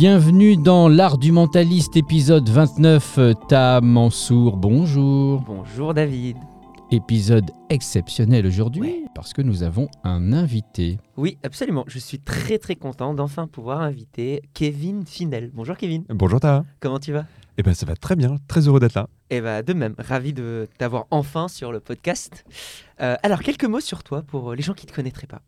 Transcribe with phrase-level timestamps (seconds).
[0.00, 3.18] Bienvenue dans l'art du mentaliste épisode 29.
[3.50, 5.42] Ta Mansour, bonjour.
[5.42, 6.38] Bonjour David.
[6.90, 10.96] Épisode exceptionnel aujourd'hui parce que nous avons un invité.
[11.18, 11.84] Oui, absolument.
[11.86, 15.50] Je suis très très content d'enfin pouvoir inviter Kevin Finel.
[15.52, 16.04] Bonjour Kevin.
[16.08, 16.64] Bonjour Ta.
[16.80, 17.26] Comment tu vas?
[17.60, 19.06] Eh ben ça va très bien, très heureux d'être là.
[19.28, 22.46] Eh ben de même, ravi de t'avoir enfin sur le podcast.
[23.02, 25.42] Euh, alors quelques mots sur toi pour les gens qui ne te connaîtraient pas.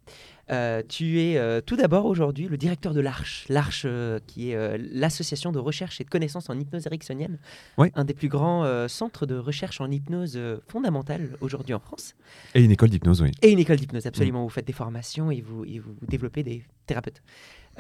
[0.51, 4.57] Euh, tu es euh, tout d'abord aujourd'hui le directeur de l'Arche, l'Arche euh, qui est
[4.57, 7.39] euh, l'association de recherche et de connaissances en hypnose ericksonienne,
[7.79, 12.15] un des plus grands euh, centres de recherche en hypnose euh, fondamentale aujourd'hui en France,
[12.55, 13.31] Et une école d'hypnose, oui.
[13.41, 14.43] et une école d'hypnose absolument.
[14.43, 17.23] Vous faites des formations et vous, et vous développez des thérapeutes.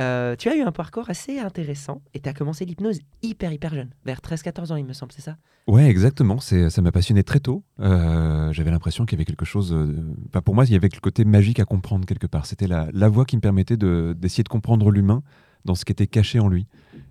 [0.01, 3.74] Euh, tu as eu un parcours assez intéressant et tu as commencé l'hypnose hyper hyper
[3.74, 5.37] jeune, vers 13-14 ans il me semble, c'est ça?
[5.68, 6.41] Ouais, exactement.
[6.41, 7.62] Ça m'a passionné très tôt.
[7.78, 9.73] Euh, j'avais l'impression qu'il y avait quelque chose.
[9.73, 9.95] euh,
[10.28, 12.46] enfin, pour moi, il y avait le côté magique à comprendre quelque part.
[12.46, 15.23] C'était la, la voie qui me permettait de, d'essayer de comprendre l'humain
[15.65, 16.66] dans ce qui était caché en lui.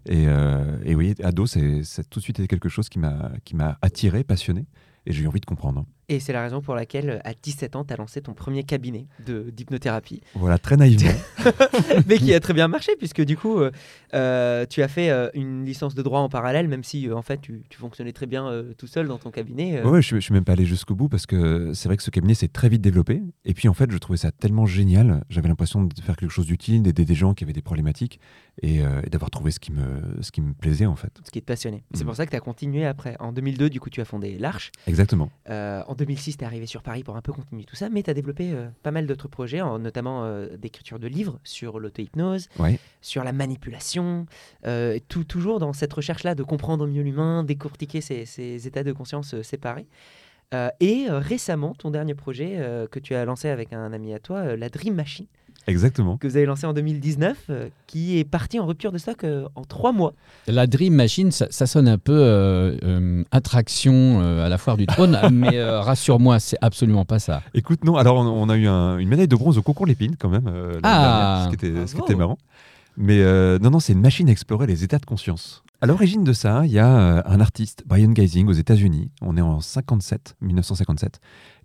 [0.06, 4.66] Et, euh, et oui, ado, c'est, tout de suite quelque chose qui m'a attiré, passionné.
[5.06, 5.86] Et j'ai eu envie de comprendre.
[6.10, 9.08] Et c'est la raison pour laquelle à 17 ans tu as lancé ton premier cabinet
[9.26, 10.22] de, d'hypnothérapie.
[10.36, 11.12] Voilà, très naïvement.
[12.08, 13.72] mais qui a très bien marché puisque du coup euh,
[14.14, 17.22] euh, tu as fait euh, une licence de droit en parallèle même si euh, en
[17.22, 19.88] fait tu, tu fonctionnais très bien euh, tout seul dans ton cabinet euh.
[19.90, 22.12] Ouais, je, je suis même pas allé jusqu'au bout parce que c'est vrai que ce
[22.12, 23.22] cabinet s'est très vite développé.
[23.46, 25.24] Et puis en fait, je trouvais ça tellement génial.
[25.30, 28.20] J'avais l'impression de faire quelque chose d'utile, d'aider des gens qui avaient des problématiques
[28.62, 29.84] et, euh, et d'avoir trouvé ce qui, me,
[30.22, 31.12] ce qui me plaisait en fait.
[31.26, 31.84] ce qui te passionnait.
[31.94, 32.08] C'est Mhm.
[32.08, 33.16] pour ça que tu as continué après.
[33.20, 34.72] En 2002, du coup, tu as fondé l'Arche.
[34.88, 35.30] Exactement.
[35.50, 38.04] Euh, en 2006, tu es arrivé sur Paris pour un peu continuer tout ça, mais
[38.04, 41.80] tu as développé euh, pas mal d'autres projets, en- notamment euh, d'écriture de livres sur
[41.80, 42.80] l'auto-hypnose, Ouais.
[43.02, 44.26] sur la manipulation,
[44.66, 48.92] euh, tout, toujours dans cette recherche-là de comprendre mieux l'humain, décortiquer ces, ces états de
[48.92, 49.88] conscience séparés.
[50.82, 52.58] Et récemment, ton dernier projet
[52.92, 55.28] que tu as lancé avec un ami à toi, la Dream Machine,
[55.68, 56.18] Exactement.
[56.18, 59.48] que vous avez lancé en 2019, euh, qui est parti en rupture de stock euh,
[59.56, 60.14] en trois mois.
[60.48, 64.76] La Dream Machine, ça, ça sonne un peu euh, euh, attraction euh, à la foire
[64.78, 67.42] du trône, mais euh, rassure-moi, c'est absolument pas ça.
[67.54, 70.16] Écoute, non, alors on, on a eu un- une médaille de bronze au concours Lépine
[70.18, 71.44] quand même, euh, Ah.
[71.44, 72.38] dernière, ce qui était, ce qui était marrant.
[72.98, 75.64] Mais euh, non, non, c'est une machine à explorer les états de conscience.
[75.84, 79.10] À l'origine de ça, il y a euh, un artiste, Brian Geising, aux États-Unis.
[79.20, 81.20] On est en 57, 1957.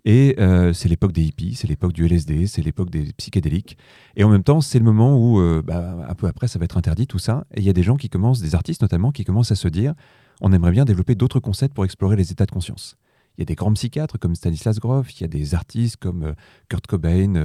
[0.05, 3.77] Et euh, c'est l'époque des hippies, c'est l'époque du LSD, c'est l'époque des psychédéliques.
[4.15, 6.65] Et en même temps, c'est le moment où, euh, bah, un peu après, ça va
[6.65, 7.45] être interdit, tout ça.
[7.53, 9.67] Et il y a des gens qui commencent, des artistes notamment, qui commencent à se
[9.67, 9.93] dire
[10.41, 12.97] on aimerait bien développer d'autres concepts pour explorer les états de conscience.
[13.37, 16.33] Il y a des grands psychiatres comme Stanislas Grof, il y a des artistes comme
[16.69, 17.35] Kurt Cobain,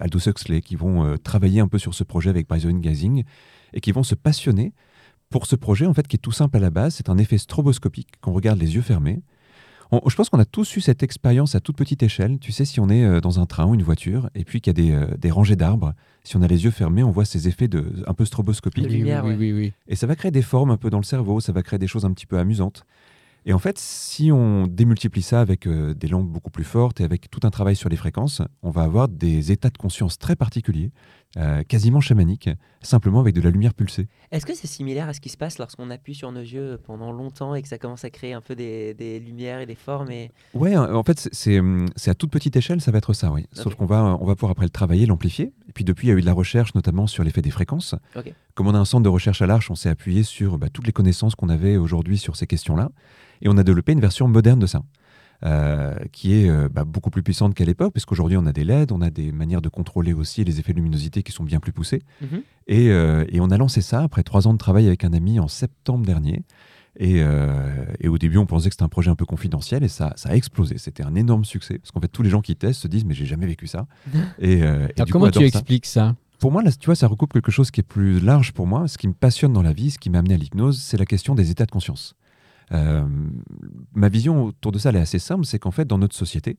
[0.00, 3.24] Aldous Huxley qui vont travailler un peu sur ce projet avec Brian Geising
[3.74, 4.72] et qui vont se passionner
[5.32, 6.94] pour ce projet en fait qui est tout simple à la base.
[6.94, 9.22] C'est un effet stroboscopique qu'on regarde les yeux fermés.
[9.90, 12.38] On- je pense qu'on a tous eu cette expérience à toute petite échelle.
[12.38, 14.70] Tu sais, si on est euh, dans un train ou une voiture et puis qu'il
[14.78, 15.92] y a des, euh, des rangées d'arbres,
[16.24, 18.84] si on a les yeux fermés, on voit ces effets de, un peu stroboscopiques.
[18.84, 19.72] De oui, lumière, oui, oui, oui.
[19.88, 21.88] Et ça va créer des formes un peu dans le cerveau, ça va créer des
[21.88, 22.86] choses un petit peu amusantes.
[23.44, 27.04] Et en fait, si on démultiplie ça avec euh, des lampes beaucoup plus fortes et
[27.04, 30.36] avec tout un travail sur les fréquences, on va avoir des états de conscience très
[30.36, 30.92] particuliers,
[31.38, 32.50] euh, quasiment chamaniques,
[32.82, 34.08] simplement avec de la lumière pulsée.
[34.30, 37.10] Est-ce que c'est similaire à ce qui se passe lorsqu'on appuie sur nos yeux pendant
[37.12, 40.10] longtemps et que ça commence à créer un peu des, des lumières et des formes
[40.10, 40.30] et...
[40.54, 43.46] Ouais, en fait, c'est- hum, c'est à toute petite échelle, ça va être ça, oui.
[43.52, 45.52] Sauf qu'on va, on va pouvoir après le travailler, l'amplifier.
[45.68, 47.94] Et puis depuis, il y a eu de la recherche, notamment sur l'effet des fréquences.
[48.54, 50.86] Comme on a un centre de recherche à l'Arche, on s'est appuyé sur bah, toutes
[50.86, 52.90] les connaissances qu'on avait aujourd'hui sur ces questions-là.
[53.40, 54.82] Et on a développé une version moderne de ça.
[55.44, 58.92] Euh, qui est euh, bah, beaucoup plus puissante qu'à l'époque, puisqu'aujourd'hui on a des LED,
[58.92, 61.72] on a des manières de contrôler aussi les effets de luminosité qui sont bien plus
[61.72, 62.02] poussés.
[62.20, 62.42] Mhm.
[62.68, 65.40] Et, euh, et on a lancé ça après trois ans de travail avec un ami
[65.40, 66.44] en septembre dernier.
[66.98, 67.22] Et,
[68.00, 70.28] et au début, on pensait que c'était un projet un peu confidentiel et ça, ça
[70.28, 70.76] a explosé.
[70.76, 73.14] C'était un énorme succès parce qu'en fait, tous les gens qui testent se disent mais
[73.14, 73.86] j'ai jamais vécu ça.
[74.38, 74.60] Et,
[75.10, 75.58] comment coup, tu adorent ça.
[75.58, 76.14] expliques ça?
[76.38, 78.88] Pour moi, là, tu vois, ça recoupe quelque chose qui est plus large pour moi.
[78.88, 81.06] Ce qui me passionne dans la vie, ce qui m'a amené à l'hypnose, c'est la
[81.06, 82.14] question des états de conscience.
[82.72, 83.04] Euh,
[83.94, 85.44] ma vision autour de ça, elle est assez simple.
[85.44, 86.58] C'est qu'en fait, dans notre société,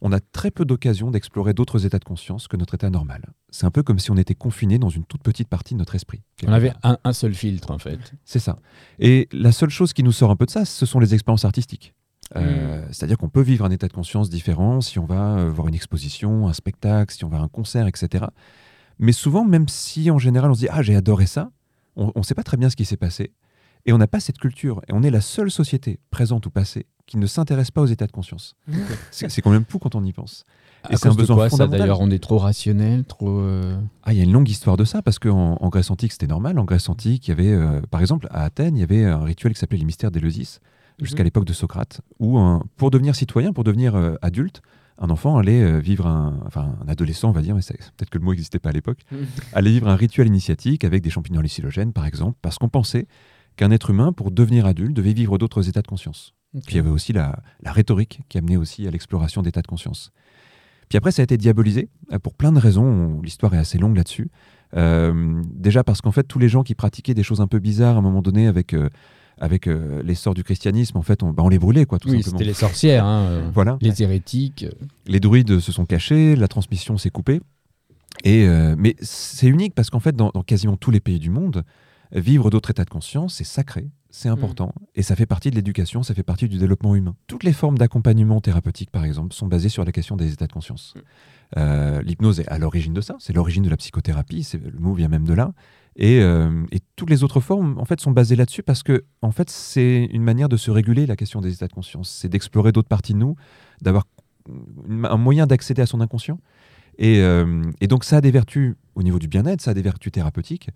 [0.00, 3.22] on a très peu d'occasions d'explorer d'autres états de conscience que notre état normal.
[3.50, 5.94] C'est un peu comme si on était confiné dans une toute petite partie de notre
[5.94, 6.22] esprit.
[6.46, 7.98] On avait un, un seul filtre, en fait.
[8.24, 8.58] C'est ça.
[9.00, 11.44] Et la seule chose qui nous sort un peu de ça, ce sont les expériences
[11.44, 11.94] artistiques.
[12.36, 15.66] Euh, C'est-à-dire qu'on peut vivre un état de conscience différent si on va euh, voir
[15.68, 18.26] une exposition, un spectacle, si on va à un concert, etc.
[18.98, 21.50] Mais souvent, même si en général on se dit Ah, j'ai adoré ça,
[21.96, 23.32] on ne sait pas très bien ce qui s'est passé.
[23.88, 24.82] Et on n'a pas cette culture.
[24.88, 28.06] Et on est la seule société, présente ou passée, qui ne s'intéresse pas aux états
[28.06, 28.54] de conscience.
[29.10, 30.44] C'est c'est quand même fou quand on y pense.
[30.84, 31.80] À Et c'est un besoin quoi, fondamental.
[31.80, 33.40] d'ailleurs On est trop rationnel, trop...
[33.40, 36.12] euh, Ah, il y a une longue histoire de ça, parce qu'en en Grèce antique,
[36.12, 36.58] c'était normal.
[36.58, 39.24] En Grèce antique, il y avait, euh, par exemple, à Athènes, il y avait un
[39.24, 40.60] rituel qui s'appelait les mystères d'Éleusis,
[41.00, 41.24] jusqu'à Mhm.
[41.24, 44.60] l'époque de Socrate, où un- pour devenir citoyen, pour devenir euh, adulte,
[44.98, 48.24] un enfant allait vivre un, enfin un adolescent, on va dire, mais peut-être que le
[48.24, 48.98] mot n'existait pas à l'époque,
[49.54, 53.06] allait vivre un rituel initiatique avec des champignons hallucinogènes, par exemple, parce qu'on pensait
[53.58, 56.32] qu'un être humain, pour devenir adulte, devait vivre d'autres états de conscience.
[56.52, 59.66] Puis il y avait aussi la, la rhétorique qui amenait aussi à l'exploration d'états de
[59.66, 60.12] conscience.
[60.88, 62.84] Puis après, ça a été diabolisé euh, pour plein de raisons.
[62.86, 64.30] On- L'histoire est assez longue là-dessus.
[64.74, 67.96] Euh, déjà parce qu'en fait, tous les gens qui pratiquaient des choses un peu bizarres
[67.96, 68.88] à un moment donné avec, euh,
[69.38, 72.22] avec euh, l'essor du christianisme, en fait, on, bah, on les brûlait, quoi, tout Oui,
[72.22, 72.38] simplement.
[72.38, 73.76] c'était les sorcières, hein, Voilà.
[73.82, 74.64] les hérétiques.
[75.06, 77.40] Les druides se sont cachés, la transmission s'est coupée.
[78.24, 78.46] Et,
[78.78, 81.62] mais c'est unique parce qu'en fait, dans, dans quasiment tous les pays du monde,
[82.12, 86.02] vivre d'autres états de conscience, c'est sacré, c'est important, et ça fait partie de l'éducation,
[86.02, 87.14] ça fait partie du développement humain.
[87.26, 90.52] Toutes les formes d'accompagnement thérapeutique, par exemple, sont basées sur la question des états de
[90.52, 90.94] conscience.
[90.94, 91.00] Mm.
[91.58, 95.08] Euh, L'hypnose est à l'origine de ça, c'est l'origine de la psychothérapie, le mot vient
[95.08, 95.52] même de là.
[95.96, 99.32] Et, euh, et toutes les autres formes, en fait, sont basées là-dessus parce que, en
[99.32, 102.08] fait, c'est une manière de se réguler la question des états de conscience.
[102.08, 103.34] C'est d'explorer d'autres parties de nous,
[103.82, 104.04] d'avoir
[105.04, 106.38] un moyen d'accéder à son inconscient.
[106.98, 109.82] Et, euh, et donc, ça a des vertus au niveau du bien-être, ça a des
[109.82, 110.70] vertus thérapeutiques,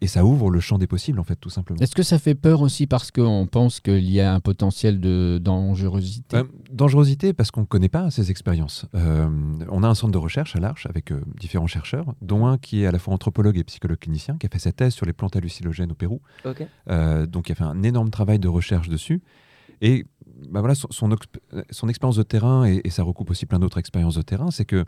[0.00, 1.78] et ça ouvre le champ des possibles, en fait, tout simplement.
[1.80, 5.38] Est-ce que ça fait peur aussi parce qu'on pense qu'il y a un potentiel de
[5.42, 6.38] dangerosité?
[6.38, 8.86] Euh, dangerosité parce qu'on ne connaît pas ces expériences.
[8.94, 9.28] Euh,
[9.68, 12.82] on a un centre de recherche à l'Arche avec euh, différents chercheurs, dont un qui
[12.82, 15.12] est à la fois anthropologue et psychologue clinicien, qui a fait sa thèse sur les
[15.12, 16.20] plantes hallucinogènes au Pérou.
[16.88, 19.22] Euh, donc il a fait un énorme travail de recherche dessus.
[19.82, 20.06] Et
[20.50, 23.58] bah voilà, son, son, exp- son expérience de terrain, et, et ça recoupe aussi plein
[23.58, 24.84] d'autres expériences de terrain, c'est que,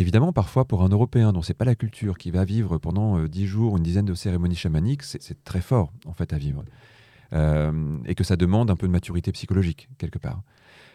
[0.00, 3.28] évidemment, parfois pour un Européen dont c'est pas la culture, qui va vivre pendant euh,
[3.28, 6.64] 10 jours, une dizaine de cérémonies chamaniques, c'est très fort, en fait, à vivre.
[7.32, 10.42] Euh, et que ça demande un peu de maturité psychologique, quelque part.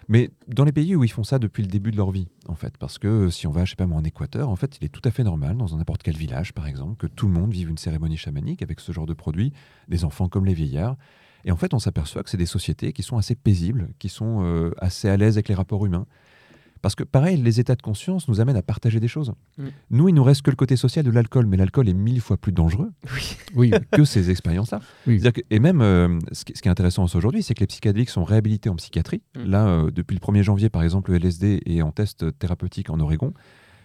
[0.07, 2.55] Mais dans les pays où ils font ça depuis le début de leur vie, en
[2.55, 4.85] fait, parce que si on va, je sais pas moi, en Équateur, en fait, il
[4.85, 7.51] est tout à fait normal, dans n'importe quel village, par exemple, que tout le monde
[7.51, 9.53] vive une cérémonie chamanique avec ce genre de produit,
[9.87, 10.97] des enfants comme les vieillards.
[11.43, 14.43] Et en fait, on s'aperçoit que c'est des sociétés qui sont assez paisibles, qui sont
[14.43, 16.07] euh, assez à l'aise avec les rapports humains.
[16.85, 19.33] Parce que, pareil, les états de conscience nous amènent à partager des choses.
[19.57, 19.63] Mm.
[19.89, 22.37] Nous, il nous reste que le côté social de l'alcool, mais l'alcool est mille fois
[22.37, 22.91] plus dangereux
[23.55, 23.71] Oui.
[23.91, 24.81] Que ces expériences-là.
[25.07, 25.19] Oui.
[25.49, 28.75] Et même, euh, ce, qui, est intéressant aujourd'hui, c'est que les psychédéliques sont réhabilités en
[28.75, 29.23] psychiatrie.
[29.35, 29.45] Mm.
[29.45, 32.99] Là, euh, depuis le 1er janvier, par exemple, le LSD est en test thérapeutique en
[32.99, 33.33] Oregon,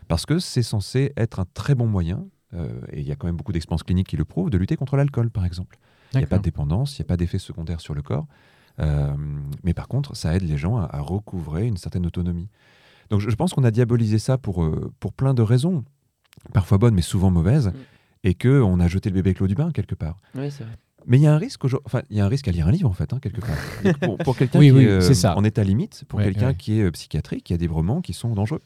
[0.07, 3.29] parce que c'est censé être un très bon moyen, euh, et il y a quand
[3.29, 5.79] même beaucoup d'expériences cliniques qui le prouvent, de lutter contre l'alcool, par exemple.
[6.13, 8.27] Il n'y a pas de dépendance, il n'y a pas d'effet secondaire sur le corps.
[8.79, 9.15] Euh,
[9.65, 12.51] mais par contre, ça aide les gens à, à recouvrer une certaine autonomie.
[13.11, 15.85] Donc je, pense qu'on a diabolisé ça pour, euh, pour plein de raisons,
[16.55, 17.73] parfois bonnes, mais souvent mauvaises, Mm.
[18.25, 20.19] et qu'on a jeté le bébé avec l'eau du bain, quelque part.
[20.35, 20.73] Oui, c'est vrai.
[21.07, 22.71] Mais il y a un risque, enfin, il y a un risque à lire un
[22.71, 23.57] livre en fait, hein, quelque part.
[24.03, 25.37] Pour pour quelqu'un Oui, qui oui, est euh, c'est ça.
[25.37, 26.55] en état limite, pour Ouais, quelqu'un ouais.
[26.55, 28.61] qui est euh, psychiatrique, il y a des brements qui sont dangereux.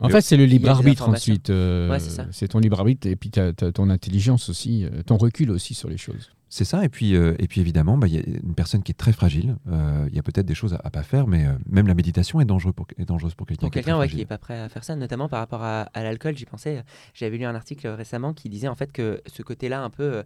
[0.00, 1.50] En fait, c'est le libre arbitre ensuite.
[1.50, 2.26] euh, Ouais, c'est ça.
[2.30, 5.74] c'est ton libre arbitre et puis t'as- t'as ton intelligence aussi, euh, ton recul aussi
[5.74, 6.30] sur les choses.
[6.50, 8.92] C'est ça, et puis, euh, et puis évidemment, bah, il y a une personne qui
[8.92, 9.56] est très fragile.
[9.70, 11.94] euh, Il y a peut-être des choses à, à pas faire, mais euh, même la
[11.94, 14.24] méditation est, dangereux pour, est dangereuse pour quelqu'un Pour qui est très quelqu'un qui n'est
[14.24, 16.82] pas prêt à faire ça, notamment par rapport à, à l'alcool, j'y pensais.
[17.12, 20.22] J'avais lu un article récemment qui disait en fait que ce côté-là, un peu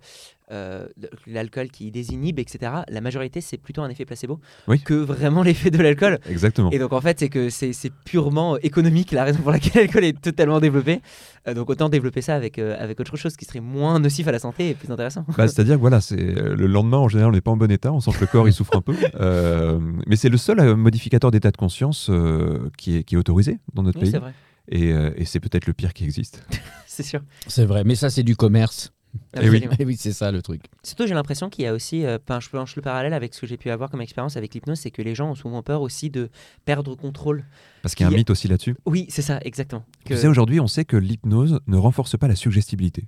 [0.53, 4.39] euh, euh, l'alcool qui désinhibe, etc., la majorité, c'est plutôt un effet placebo
[4.69, 4.81] Oui.
[4.81, 6.19] que vraiment l'effet de l'alcool.
[6.29, 6.71] Exactement.
[6.71, 7.73] Et donc en fait, c'est que c'est
[8.05, 11.01] purement économique la raison pour laquelle l'alcool est totalement développé.
[11.49, 14.33] Euh, donc autant développer ça avec, euh, avec autre chose qui serait moins nocif à
[14.33, 15.25] la santé et plus intéressant.
[15.37, 17.71] Bah, C'est-à-dire que voilà, c'est euh, le lendemain en général on n'est pas en bon
[17.71, 20.59] état, on sent que le corps il souffre un peu, Euh, mais c'est le seul
[20.61, 24.13] euh, modificateur d'état de conscience euh, qui, est, qui est autorisé dans notre Oui, pays,
[24.13, 24.33] c'est vrai,
[24.69, 26.45] et, euh, et c'est peut-être le pire qui existe.
[26.87, 27.21] c'est sûr.
[27.47, 28.93] C'est vrai, mais ça c'est du commerce.
[29.41, 29.65] Eh oui.
[29.79, 30.63] Et oui, c'est ça le truc.
[30.83, 33.47] Surtout, j'ai l'impression qu'il y a aussi, euh, je planche le parallèle avec ce que
[33.47, 36.09] j'ai pu avoir comme expérience avec l'hypnose, c'est que les gens ont souvent peur aussi
[36.11, 36.31] de
[36.65, 37.45] perdre contrôle.
[37.83, 38.75] Parce qu'il y a un mythe aussi là-dessus.
[38.87, 39.85] Oui, c'est ça, exactement.
[40.05, 43.05] Que- Tu sais, aujourd'hui, on sait que l'hypnose ne renforce pas la suggestibilité.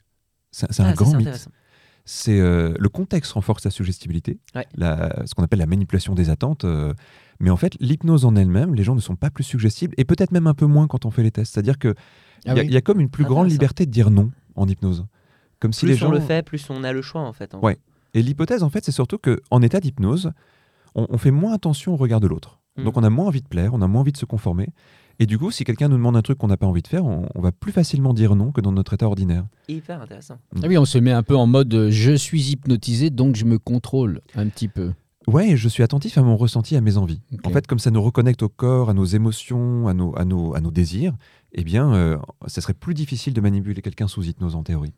[0.51, 1.49] C'est Ah, un ça, grand mythe.
[2.07, 4.67] C'est euh, le contexte renforce la suggestibilité, Ouais.
[4.77, 6.65] la- ce qu'on appelle la manipulation des attentes.
[6.65, 6.93] euh,
[7.41, 10.31] mais en fait, l'hypnose en elle-même, les gens ne sont pas plus suggestibles et peut-être
[10.31, 11.55] même un peu moins quand on fait les tests.
[11.55, 11.95] C'est-à-dire que
[12.45, 12.69] il Ah y, a- oui.
[12.69, 15.07] il y a comme une plus grande liberté de dire non en hypnose.
[15.61, 17.55] Comme si Plus les gens on le fait, plus on a le choix en fait.
[17.55, 17.79] en Ouais.
[18.15, 20.31] Et l'hypothèse, en fait, c'est surtout que en état d'hypnose,
[20.95, 22.61] on, on fait moins attention au regard de l'autre.
[22.77, 22.85] Mm.
[22.85, 24.69] Donc on a moins envie de plaire, on a moins envie de se conformer.
[25.21, 27.05] Et du coup, si quelqu'un nous demande un truc qu'on n'a pas envie de faire,
[27.05, 29.47] on, on va plus facilement dire non que dans notre état ordinaire.
[29.69, 30.39] Hyper intéressant.
[30.57, 33.45] Ah oui, on se met un peu en mode euh, je suis hypnotisé donc je
[33.45, 34.93] me contrôle un petit peu.
[35.27, 37.23] Ouais, je suis attentif à mon ressenti, à mes envies.
[37.45, 40.55] En fait, comme ça nous reconnecte au corps, à nos émotions, à nos, à nos,
[40.55, 41.15] à nos désirs,
[41.53, 44.93] eh bien, euh, ça serait plus difficile de manipuler quelqu'un sous hypnose en théorie.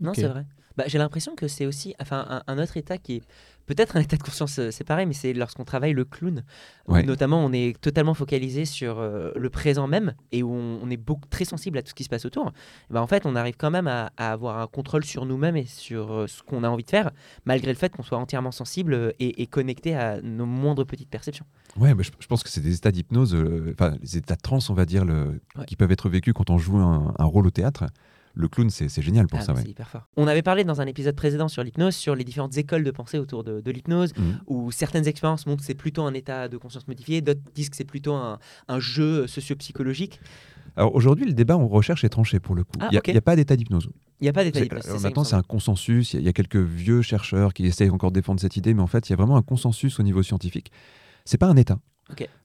[0.00, 0.46] Non, c'est vrai.
[0.76, 3.22] Bah, j'ai l'impression que c'est aussi enfin, un, un autre état qui est
[3.66, 6.44] peut-être un état de conscience euh, c'est pareil, mais c'est lorsqu'on travaille le clown.
[6.86, 10.88] où notamment, on est totalement focalisé sur euh, le présent même et où on, on
[10.88, 12.52] est beaucoup, très sensible à tout ce qui se passe autour.
[12.90, 15.66] Bah, en fait, on arrive quand même à, à avoir un contrôle sur nous-mêmes et
[15.66, 17.10] sur euh, ce qu'on a envie de faire,
[17.44, 21.10] malgré le fait qu'on soit entièrement sensible euh, et, et connecté à nos moindres petites
[21.10, 21.44] perceptions.
[21.76, 24.42] Ouais, bah, je, je pense que c'est des états d'hypnose, euh, enfin les états de
[24.42, 25.64] transe, on va dire, le, Ouais.
[25.66, 27.84] qui peuvent être vécus quand on joue un, un rôle au théâtre.
[28.34, 29.52] Le clown, c'est génial pour Ah, ça.
[29.52, 29.64] mais ouais.
[29.64, 30.08] C'est hyper fort.
[30.16, 33.18] On avait parlé dans un épisode précédent sur l'hypnose, sur les différentes écoles de pensée
[33.18, 34.12] autour de, de l'hypnose.
[34.16, 34.40] Mhm.
[34.46, 37.76] où certaines expériences montrent que c'est plutôt un état de conscience modifié, d'autres disent que
[37.76, 40.20] c'est plutôt un, un jeu socio-psychologique.
[40.76, 42.72] Alors aujourd'hui, le débat en recherche est tranché pour le coup.
[42.80, 43.88] Ah, Il n'y a, pas d'état d'hypnose.
[44.20, 44.86] Il n'y a pas d'état d'hypnose.
[44.88, 46.12] euh, Maintenant, c'est un consensus.
[46.12, 48.56] Il y, a- il y a quelques vieux chercheurs qui essayent encore de défendre cette
[48.56, 50.70] idée, mais en fait, il y a vraiment un consensus au niveau scientifique.
[51.24, 51.78] C'est pas un état.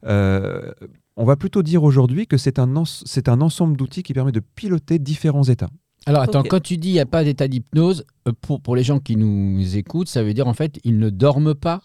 [0.06, 0.74] Euh,
[1.18, 4.40] on va plutôt dire aujourd'hui que c'est un, c'est un ensemble d'outils qui permet de
[4.42, 5.70] piloter différents états.
[6.06, 8.84] Alors attends, quand tu dis il n'y a pas d'état d'hypnose, euh, pour, pour les
[8.84, 11.82] gens qui nous écoutent, ça veut dire en fait ils ne dorment pas?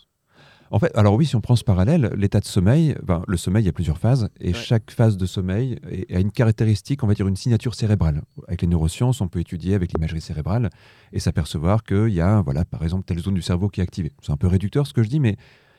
[0.71, 3.63] En fait, alors oui, si on prend ce parallèle, l'état de sommeil, ben, le sommeil,
[3.63, 4.53] il y a plusieurs phases, et Ouais.
[4.53, 8.21] chaque phase de sommeil est- a une caractéristique, on va dire une signature cérébrale.
[8.49, 10.69] Avec les neurosciences, on peut étudier avec l'imagerie cérébrale
[11.15, 14.13] et s'apercevoir qu'il y a, voilà, par exemple, telle zone du cerveau qui est activée.
[14.21, 15.37] C'est un peu réducteur ce que je dis, mais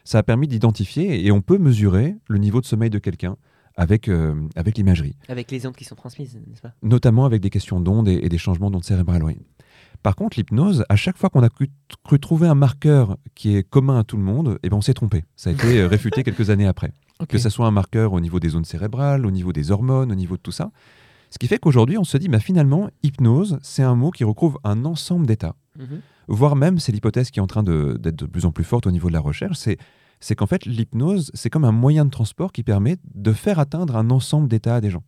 [0.09, 3.37] ça a permis d'identifier et on peut mesurer le niveau de sommeil de quelqu'un
[3.77, 6.73] avec, euh, avec l'imagerie, Avec les ondes qui sont transmises, n'est-ce pas?
[6.81, 9.23] Notamment avec des questions d'ondes et, et des changements d'ondes cérébrales.
[9.23, 9.37] oui.
[10.01, 11.67] Par contre, l'hypnose, à chaque fois qu'on a cru,
[12.03, 14.95] cru trouver un marqueur qui est commun à tout le monde, eh ben on s'est
[14.95, 15.25] trompé.
[15.35, 16.91] Ça a été euh, réfuté quelques années après.
[17.27, 20.15] Que ce soit un marqueur au niveau des zones cérébrales, au niveau des hormones, au
[20.15, 20.71] niveau de tout ça.
[21.29, 24.59] Ce qui fait qu'aujourd'hui, on se dit, bah, finalement, hypnose, c'est un mot qui recouvre
[24.63, 25.55] un ensemble d'états.
[25.77, 26.01] Mhm.
[26.29, 28.91] Voire même, c'est l'hypothèse qui est en train d'être de, plus en plus forte au
[28.91, 29.77] niveau de la recherche, c'est
[30.21, 33.95] c'est qu'en fait, l'hypnose, c'est comme un moyen de transport qui permet de faire atteindre
[33.95, 35.03] un ensemble d'états à des gens.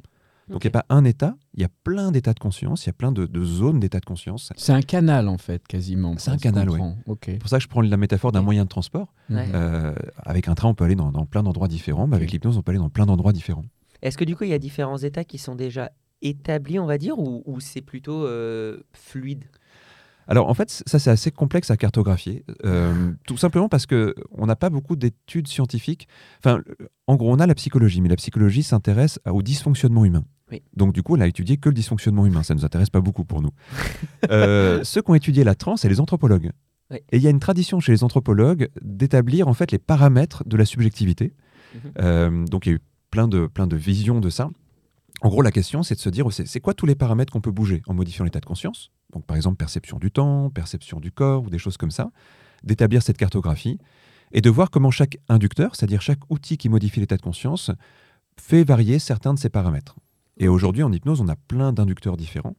[0.50, 2.88] Donc, il n'y a pas un état, il y a plein d'états de conscience, il
[2.88, 4.52] y a plein de, de zones d'états de conscience.
[4.58, 6.16] C'est un canal en fait, quasiment.
[6.18, 6.78] C'est un canal, oui.
[6.78, 6.98] comprends.
[7.06, 7.24] Ok.
[7.26, 9.14] C'est pour ça que je prends la métaphore d'un moyen de transport.
[9.30, 9.48] Ouais.
[9.54, 12.58] Euh, avec un train, on peut aller dans, dans plein d'endroits différents, mais avec l'hypnose,
[12.58, 13.66] on peut aller dans plein d'endroits différents.
[14.02, 16.98] Est-ce que du coup, il y a différents états qui sont déjà établis, on va
[16.98, 19.46] dire, ou, ou c'est plutôt euh, fluide?
[20.32, 24.46] Alors en fait, ça c'est assez complexe à cartographier, euh, tout simplement parce que on
[24.46, 26.08] n'a pas beaucoup d'études scientifiques.
[26.40, 26.62] Enfin,
[27.08, 30.24] en gros, on a la psychologie, mais la psychologie s'intéresse au dysfonctionnement humain.
[30.50, 30.64] Oui.
[30.74, 32.44] Donc du coup, elle a étudié que le dysfonctionnement humain.
[32.44, 33.52] Ça nous intéresse pas beaucoup pour nous.
[34.30, 36.52] Euh, ceux qui ont étudié la transe, c'est les anthropologues.
[36.92, 37.00] Oui.
[37.12, 40.56] Et il y a une tradition chez les anthropologues d'établir en fait les paramètres de
[40.56, 41.34] la subjectivité.
[41.74, 41.92] Mhm.
[42.00, 44.50] Euh, donc il y a eu plein de, plein de visions de ça.
[45.22, 47.52] En gros, la question, c'est de se dire, c'est quoi tous les paramètres qu'on peut
[47.52, 48.92] bouger en modifiant l'état de conscience?
[49.12, 52.12] Donc, par exemple, perception du temps, perception du corps ou des choses comme ça,
[52.64, 53.78] d'établir cette cartographie
[54.32, 57.72] et de voir comment chaque inducteur, c'est-à-dire chaque outil qui modifie l'état de conscience,
[58.40, 59.96] fait varier certains de ces paramètres.
[60.38, 62.56] Et aujourd'hui, en hypnose, on a plein d'inducteurs différents.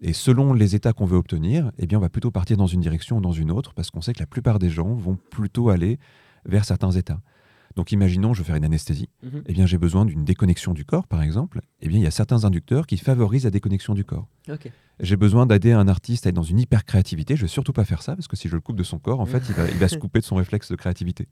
[0.00, 2.80] Et selon les états qu'on veut obtenir, eh bien, on va plutôt partir dans une
[2.80, 5.68] direction ou dans une autre, parce qu'on sait que la plupart des gens vont plutôt
[5.68, 5.98] aller
[6.46, 7.20] vers certains états.
[7.76, 9.42] Donc imaginons, je veux faire une anesthésie, Mhm.
[9.46, 11.60] eh bien j'ai besoin d'une déconnexion du corps, par exemple.
[11.82, 14.26] Eh bien, il y a certains inducteurs qui favorisent la déconnexion du corps.
[15.02, 17.36] J'ai besoin d'aider un artiste à être dans une hyper créativité.
[17.36, 19.20] Je vais surtout pas faire ça parce que si je le coupe de son corps,
[19.20, 21.28] en fait, il va, il va se couper de son réflexe de créativité.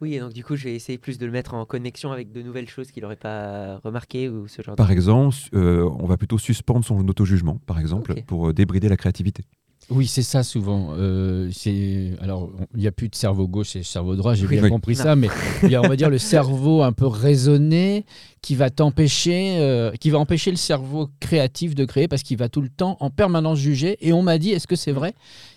[0.00, 2.32] Oui, et donc du coup, je vais essayer plus de le mettre en connexion avec
[2.32, 6.06] de nouvelles choses qu'il n'aurait pas remarquées ou ce genre Par de exemple, euh, on
[6.06, 9.44] va plutôt suspendre son auto-jugement, par exemple, pour euh, débrider la créativité.
[9.90, 10.90] Oui, c'est ça souvent.
[10.96, 14.34] Euh, c'est alors il n'y a plus de cerveau gauche et cerveau droit.
[14.34, 14.70] J'ai Oui, bien oui.
[14.70, 15.28] compris ça, mais
[15.62, 18.04] il y a, on va dire le cerveau un peu raisonné
[18.40, 22.48] qui va t'empêcher, euh, qui va empêcher le cerveau créatif de créer parce qu'il va
[22.48, 23.96] tout le temps en permanence juger.
[24.00, 25.14] Et on m'a dit, est-ce que c'est vrai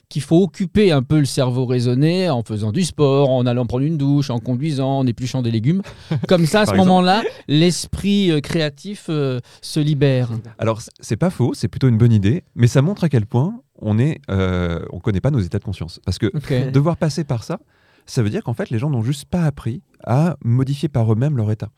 [0.10, 3.86] qu'il faut occuper un peu le cerveau raisonné en faisant du sport, en allant prendre
[3.86, 5.82] une douche, en conduisant, en épluchant des légumes.
[6.28, 10.32] Comme ça, à ce moment-là, l'esprit euh, créatif euh, se libère.
[10.60, 13.60] Alors, c'est pas faux, c'est plutôt une bonne idée, mais ça montre à quel point
[13.80, 16.00] on est, euh, on connaît pas nos états de conscience.
[16.06, 16.32] Parce que
[16.72, 17.60] devoir passer par ça,
[18.06, 21.36] ça veut dire qu'en fait, les gens n'ont juste pas appris à modifier par eux-mêmes
[21.36, 21.70] leur état.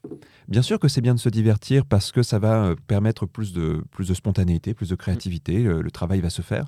[0.47, 3.83] Bien sûr que c'est bien de se divertir parce que ça va permettre plus de,
[3.89, 6.65] plus de spontanéité, plus de créativité, le, le travail va se faire.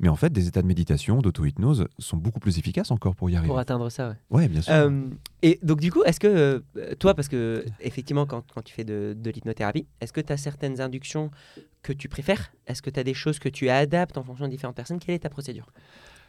[0.00, 3.36] Mais en fait, des états de méditation, d'auto-hypnose sont beaucoup plus efficaces encore pour y
[3.36, 3.48] arriver.
[3.48, 4.08] pour atteindre ça.
[4.30, 4.42] Ouais.
[4.42, 4.72] Ouais, bien sûr.
[4.72, 5.02] Euh,
[5.42, 8.84] et donc du coup, est-ce que euh, toi, parce que effectivement, quand, quand tu fais
[8.84, 11.30] de, de l'hypnothérapie, est-ce que tu as certaines inductions
[11.82, 12.52] que tu préfères?
[12.66, 14.98] Est-ce que tu as des choses que tu adaptes en fonction de différentes personnes?
[14.98, 15.66] Quelle est ta procédure?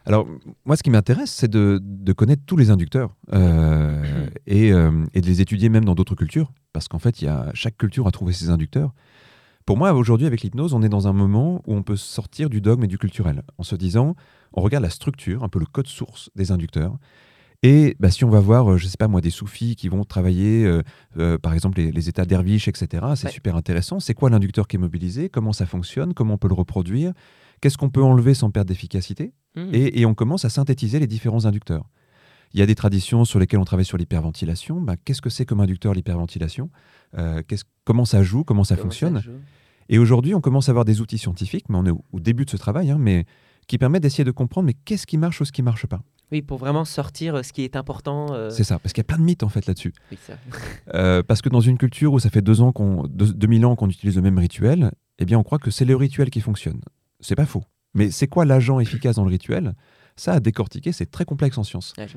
[0.05, 0.27] Alors,
[0.65, 5.21] moi, ce qui m'intéresse, c'est de, de connaître tous les inducteurs euh, et, euh, et
[5.21, 8.07] de les étudier même dans d'autres cultures, parce qu'en fait, il y a, chaque culture
[8.07, 8.93] a trouvé ses inducteurs.
[9.69, 12.59] Pour moi, aujourd'hui, avec l'hypnose, on est dans un moment où on peut sortir du
[12.59, 14.15] dogme et du culturel, en se disant,
[14.53, 16.97] on regarde la structure, un peu le code source des inducteurs,
[17.61, 20.03] Et bah, si on va voir, euh, je sais pas moi, des soufis qui vont
[20.05, 20.81] travailler, euh,
[21.19, 23.31] euh, par exemple, les, les états derviches, etc., c'est Ouais.
[23.31, 23.99] super intéressant.
[23.99, 25.29] C'est quoi l'inducteur qui est mobilisé?
[25.29, 26.15] Comment ça fonctionne?
[26.15, 27.13] Comment on peut le reproduire?
[27.61, 29.33] Qu'est-ce qu'on peut enlever sans perdre d'efficacité?
[29.55, 31.85] Et, et on commence à synthétiser les différents inducteurs.
[32.53, 34.81] Il y a des traditions sur lesquelles on travaille sur l'hyperventilation.
[34.81, 36.69] Bah, Qu'est-ce que c'est comme inducteur l'hyperventilation?
[37.17, 37.41] Euh,
[37.85, 38.43] Comment ça joue?
[38.43, 39.21] Comment ça Comment fonctionne?
[39.89, 42.45] Et aujourd'hui, on commence à avoir des outils scientifiques, mais on est au, au début
[42.45, 43.25] de ce travail, hein, mais
[43.67, 46.01] qui permettent d'essayer de comprendre mais qu'est-ce qui marche ou ce qui marche pas?
[46.31, 48.27] Oui, pour vraiment sortir euh, ce qui est important.
[48.33, 49.93] euh, C'est ça, parce qu'il y a plein de mythes en fait là-dessus.
[50.11, 50.17] oui.
[50.95, 53.75] Euh, parce que dans une culture où ça fait deux ans qu'on, deux- 2000 ans
[53.75, 56.81] qu'on utilise le même rituel, eh bien on croit que c'est le rituel qui fonctionne.
[57.19, 57.63] C'est pas faux.
[57.93, 59.73] Mais c'est quoi l'agent efficace dans le rituel?
[60.19, 61.93] Ça, à décortiquer, c'est très complexe en science.
[61.97, 62.07] Ouais.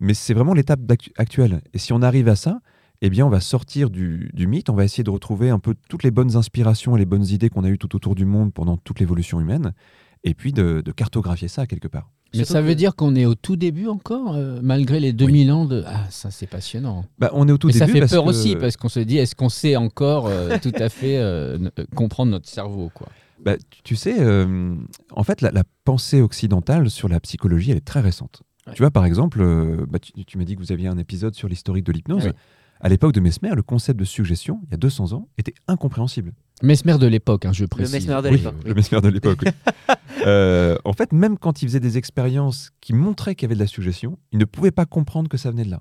[0.00, 0.80] Mais c'est vraiment l'étape
[1.16, 1.60] actuelle.
[1.74, 2.60] Et si on arrive à ça,
[3.02, 5.74] eh bien, on va sortir du, du mythe, on va essayer de retrouver un peu
[5.88, 8.52] toutes les bonnes inspirations et les bonnes idées qu'on a eues tout autour du monde
[8.52, 9.72] pendant toute l'évolution humaine,
[10.24, 12.10] et puis de, de cartographier ça quelque part.
[12.34, 15.64] Mais ça veut dire qu'on est au tout début encore, euh, malgré les 2000 ans
[15.64, 15.82] de.
[15.86, 17.06] Ah, ça c'est passionnant.
[17.18, 17.86] Bah, on est au tout Mais début.
[17.86, 20.58] ça fait parce peur que- aussi parce qu'on se dit est-ce qu'on sait encore euh,
[20.62, 23.08] tout à fait euh, comprendre notre cerveau quoi.
[23.44, 24.74] Bah, tu- sais, euh,
[25.12, 28.42] en fait, la, la pensée occidentale sur la psychologie, elle est très récente.
[28.66, 28.74] Ouais.
[28.74, 31.34] Tu vois, par exemple, euh, bah, tu, tu m'as dit que vous aviez un épisode
[31.34, 32.26] sur l'historique de l'hypnose.
[32.26, 32.32] Ouais.
[32.80, 36.32] À l'époque de Mesmer, le concept de suggestion, il y a 200 ans, était incompréhensible.
[36.62, 37.92] Mesmer de l'époque, hein, je précise.
[37.92, 38.54] Mesmer de Oui, l'époque.
[38.64, 39.40] le Mesmer de l'époque.
[39.44, 39.50] oui.
[40.26, 43.60] Euh, en fait, même quand il faisait des expériences qui montraient qu'il y avait de
[43.60, 45.80] la suggestion, il ne pouvait pas comprendre que ça venait de là.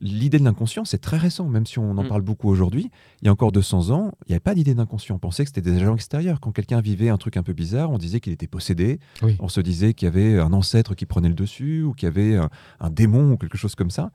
[0.00, 2.08] L'idée de l'inconscient, c'est très récent, même si on en Mm.
[2.08, 2.90] parle beaucoup aujourd'hui.
[3.22, 5.14] Il y a encore 200 ans, il n'y avait pas d'idée d'inconscient.
[5.14, 6.40] On pensait que c'était des agents extérieurs.
[6.40, 8.98] Quand quelqu'un vivait un truc un peu bizarre, on disait qu'il était possédé.
[9.22, 9.36] Oui.
[9.38, 12.10] On se disait qu'il y avait un ancêtre qui prenait le dessus ou qu'il y
[12.10, 14.10] avait un, un démon ou quelque chose comme ça.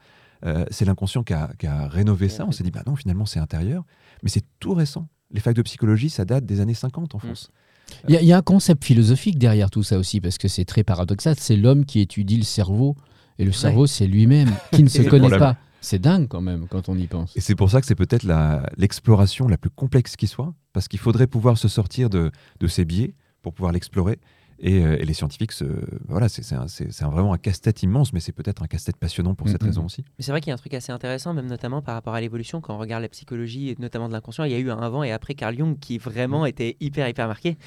[0.46, 2.46] Euh, c'est l'inconscient qui a, qui a rénové ça.
[2.46, 3.84] On s'est dit, bah non, finalement, c'est intérieur.
[4.24, 5.08] Mais c'est tout récent.
[5.32, 7.22] Les facs de psychologie, ça date des années 50 en Mm.
[7.22, 7.52] France.
[8.08, 10.48] Il y, a- il y a un concept philosophique derrière tout ça aussi parce que
[10.50, 11.36] c'est très paradoxal.
[11.40, 12.96] C'est l'homme qui étudie le cerveau
[13.40, 15.56] et le cerveau c'est lui-même qui ne se connaît pas.
[15.82, 17.36] C'est dingue quand même quand on y pense.
[17.36, 18.28] Et c'est pour ça que c'est peut-être
[18.78, 22.86] l'exploration la, plus complexe qui soit, parce qu'il faudrait pouvoir se sortir de, de ces
[22.86, 24.20] biais pour pouvoir l'explorer.
[24.62, 25.64] Et, euh, et les scientifiques, se,
[26.08, 26.54] voilà, c'est
[27.06, 30.04] vraiment un casse-tête immense, mais c'est peut-être un casse-tête passionnant pour cette raison aussi.
[30.18, 32.20] Mais c'est vrai qu'il y a un truc assez intéressant, même notamment par rapport à
[32.20, 34.80] l'évolution, quand on regarde la psychologie, et notamment de l'inconscient, il y a eu un
[34.80, 37.58] avant et après Carl Jung qui vraiment était hyper, hyper marqué.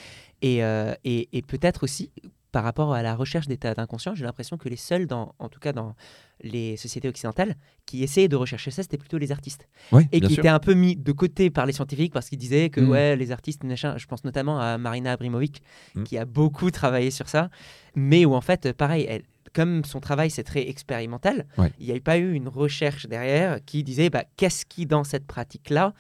[0.43, 2.11] Et, euh, et, et peut-être aussi,
[2.53, 5.59] par rapport à la recherche d'état d'inconscient, j'ai l'impression que les seuls, dans, en tout
[5.59, 5.95] cas dans
[6.43, 7.57] les sociétés occidentales,
[7.87, 9.67] qui essayaient de rechercher ça, c'était plutôt les artistes.
[9.91, 10.41] Oui, Et qui sûr.
[10.41, 12.89] étaient un peu mis de côté par les scientifiques parce qu'ils disaient que Mm.
[12.91, 15.63] ouais, les artistes, machin, je pense notamment à Marina Abrimovic,
[15.95, 16.03] Mm.
[16.05, 17.49] qui a beaucoup travaillé sur ça,
[17.95, 19.23] mais où en fait, pareil, elle,
[19.55, 21.73] comme son travail c'est très expérimental, Ouais.
[21.79, 25.27] il n'y a pas eu une recherche derrière qui disait bah, qu'est-ce qui dans cette
[25.27, 25.95] pratique-là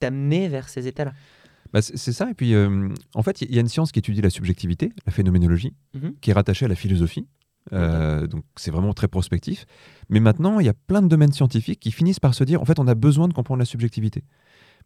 [0.00, 1.12] t'amenait vers ces états-là?
[1.74, 2.30] Bah, c'est ça.
[2.30, 5.12] Et puis, euh, en fait, il y a une science qui étudie la subjectivité, la
[5.12, 6.14] phénoménologie, Mhm.
[6.20, 7.26] qui est rattachée à la philosophie.
[7.72, 9.66] Euh, Donc, c'est vraiment très prospectif.
[10.08, 12.64] Mais maintenant, il y a plein de domaines scientifiques qui finissent par se dire, en
[12.64, 14.22] fait, on a besoin de comprendre la subjectivité.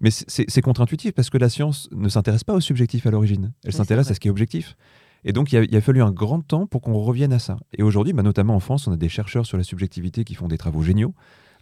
[0.01, 3.53] Mais c'est- contre-intuitif parce que la science ne s'intéresse pas au subjectif à l'origine.
[3.65, 4.77] Elle Oui, s'intéresse à ce qui est objectif.
[5.25, 7.41] Et donc, il y a, il a fallu un grand temps pour qu'on revienne à
[7.41, 7.57] ça.
[7.77, 10.47] Et aujourd'hui, bah, notamment en France, on a des chercheurs sur la subjectivité qui font
[10.49, 11.13] des travaux géniaux.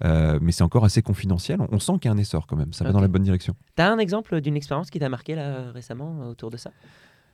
[0.04, 1.60] Euh, mais c'est encore assez confidentiel.
[1.60, 2.72] On, on sent qu'il y a un essor quand même.
[2.72, 3.54] Ça va dans la bonne direction.
[3.76, 6.70] T'as un exemple d'une expérience qui t'a marqué là récemment euh, autour de ça?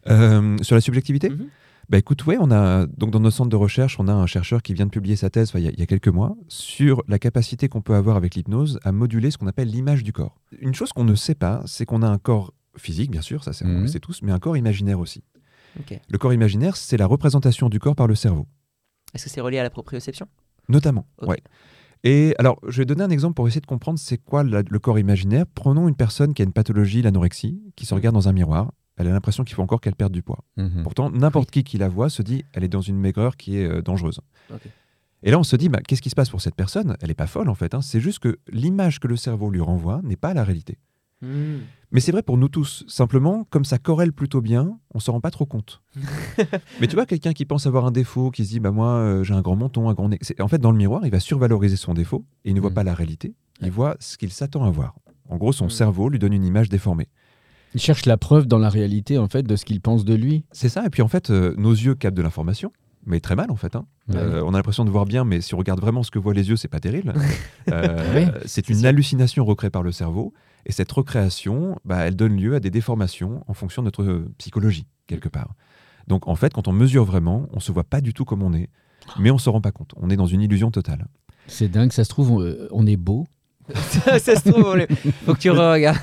[0.09, 1.29] Euh, sur la subjectivité?
[1.31, 1.49] Mhm.
[1.89, 4.63] Bah écoute, ouais, on a donc dans notre centre de recherche, on a un chercheur
[4.63, 7.03] qui vient de publier sa thèse il y, a- il y a quelques mois sur
[7.09, 10.37] la capacité qu'on peut avoir avec l'hypnose à moduler ce qu'on appelle l'image du corps.
[10.61, 13.53] Une chose qu'on ne sait pas, c'est qu'on a un corps physique, bien sûr, ça
[13.53, 13.81] c'est, on Mhm.
[13.83, 15.23] le sait tous, mais un corps imaginaire aussi.
[16.09, 18.47] Le corps imaginaire, c'est la représentation du corps par le cerveau,
[19.15, 20.27] Est-ce que c'est relié à la proprioception?
[20.69, 21.07] Notamment.
[21.21, 21.29] Ok.
[21.31, 21.43] Ouais.
[22.05, 24.79] Et alors, je vais donner un exemple pour essayer de comprendre c'est quoi la- le
[24.79, 25.45] corps imaginaire.
[25.55, 28.73] Prenons une personne qui a une pathologie, l'anorexie, qui se regarde dans un miroir.
[28.97, 30.45] Elle a l'impression qu'il faut encore qu'elle perde du poids.
[30.57, 30.83] Mhm.
[30.83, 33.67] Pourtant, n'importe qui qui la voit se dit elle est dans une maigreur qui est
[33.67, 34.21] euh, dangereuse.
[35.23, 36.97] Et là, on se dit bah, qu'est-ce qui se passe pour cette personne?
[37.01, 37.75] Elle n'est pas folle en fait.
[37.75, 37.81] hein.
[37.81, 40.79] C'est juste que l'image que le cerveau lui renvoie n'est pas la réalité.
[41.23, 42.85] Mais c'est vrai pour nous tous.
[42.89, 45.83] Simplement, comme ça corrèle plutôt bien, on s'en rend pas trop compte.
[46.81, 49.25] Mais tu vois, quelqu'un qui pense avoir un défaut, qui se dit bah moi euh,
[49.25, 50.19] j'ai un grand menton, un grand nez.
[50.41, 52.75] En fait, dans le miroir, il va survaloriser son défaut et il ne voit Mm.
[52.75, 53.35] pas la réalité.
[53.61, 53.71] Il Ouais.
[53.71, 54.95] voit ce qu'il s'attend à voir.
[55.29, 55.71] En gros, son Mm.
[55.71, 57.09] cerveau lui donne une image déformée.
[57.75, 60.45] Il cherche la preuve dans la réalité en fait de ce qu'il pense de lui.
[60.53, 60.85] C'est ça.
[60.87, 62.73] Et puis en fait, euh, nos yeux captent de l'information,
[63.07, 63.77] mais très mal en fait.
[63.77, 63.87] hein.
[64.09, 64.17] Ouais.
[64.17, 66.35] Euh, on a l'impression de voir bien, mais si on regarde vraiment ce que voient
[66.35, 67.13] les yeux, c'est pas terrible.
[67.73, 70.33] Euh, Oui, c'est une hallucination recréée par le cerveau,
[70.67, 74.33] et cette recréation, bah, elle donne lieu à des déformations en fonction de notre euh,
[74.39, 75.55] psychologie quelque part.
[76.09, 78.53] Donc en fait, quand on mesure vraiment, on se voit pas du tout comme on
[78.55, 78.69] est,
[79.19, 79.93] mais on se rend pas compte.
[79.97, 81.07] On est dans une illusion totale.
[81.47, 83.27] C'est dingue, ça se trouve on, euh, on est beau
[83.75, 84.89] ça, ça se trouve, on le-
[85.25, 85.97] faut que tu regardes.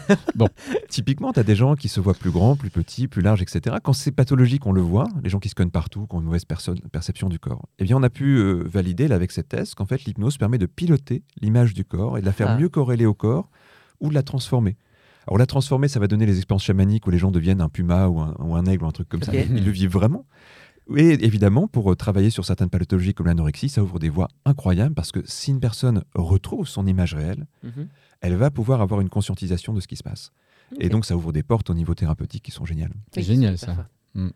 [0.90, 3.76] Typiquement, tu as des gens qui se voient plus grands, plus petits, plus larges, etc.
[3.84, 6.26] Quand c'est pathologique, on le voit, les gens qui se cognent partout, qui ont une
[6.26, 7.68] mauvaise perception du corps.
[7.80, 10.58] Eh bien, on a pu euh, valider là, avec cette thèse qu'en fait, l'hypnose permet
[10.58, 12.58] de piloter l'image du corps et de la faire Ah.
[12.58, 13.50] mieux corréler au corps
[14.00, 14.78] ou de la transformer.
[15.28, 18.08] Alors, la transformer, ça va donner les expériences chamaniques où les gens deviennent un puma
[18.08, 19.34] ou un, ou un aigle ou un truc comme ça.
[19.36, 20.26] Ils le vivent vraiment.
[20.96, 24.96] Et évidemment, pour euh, travailler sur certaines pathologies comme l'anorexie, ça ouvre des voies incroyables
[24.96, 27.88] parce que si une personne retrouve son image réelle, Mhm.
[28.22, 30.32] elle va pouvoir avoir une conscientisation de ce qui se passe.
[30.80, 32.94] Et donc, ça ouvre des portes au niveau thérapeutique qui sont géniales.
[33.14, 33.88] C'est génial, ça.
[34.16, 34.30] Mm.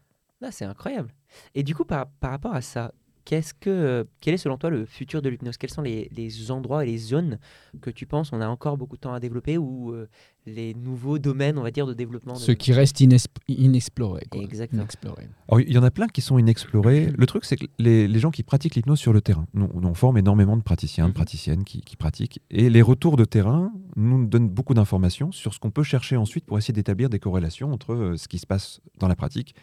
[0.43, 1.09] Ah, c'est incroyable.
[1.55, 2.91] Et du coup, par, par rapport à ça,
[3.25, 5.57] qu'est-ce que, euh, quel est selon toi le futur de l'hypnose?
[5.57, 7.39] Quels sont les, les endroits et les zones
[7.81, 10.07] que tu penses on a encore beaucoup de temps à développer ou euh,
[10.45, 12.99] les nouveaux domaines, on va dire, de développement de- Ceux qui restent
[13.47, 14.25] inexplorés.
[14.29, 14.41] quoi.
[14.43, 14.81] Exactement.
[14.81, 15.27] Inexplorés.
[15.47, 17.11] Alors, il y en a plein qui sont inexplorés.
[17.17, 19.93] Le truc, c'est que les, les gens qui pratiquent l'hypnose sur le terrain, nous, on
[19.93, 21.13] forme énormément de praticiens, de Mhm.
[21.15, 22.41] praticiennes qui, qui pratiquent.
[22.51, 26.45] Et les retours de terrain nous donnent beaucoup d'informations sur ce qu'on peut chercher ensuite
[26.45, 29.55] pour essayer d'établir des corrélations entre euh, ce qui se passe dans la pratique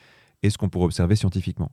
[0.43, 1.71] et ce qu'on pourrait observer scientifiquement.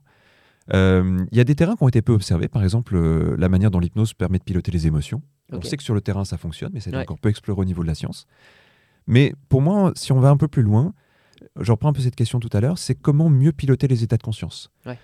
[0.74, 3.48] Euh, Il y a des terrains qui ont été peu observés, par exemple euh, la
[3.48, 5.22] manière dont l'hypnose permet de piloter les émotions.
[5.52, 7.02] On sait que sur le terrain ça fonctionne, mais c'est Ouais.
[7.02, 8.26] encore peu exploré au niveau de la science.
[9.06, 10.92] Mais pour moi, si on va un peu plus loin,
[11.58, 14.18] je reprends un peu cette question tout à l'heure, c'est comment mieux piloter les états
[14.18, 14.70] de conscience.
[14.84, 14.98] Ouais.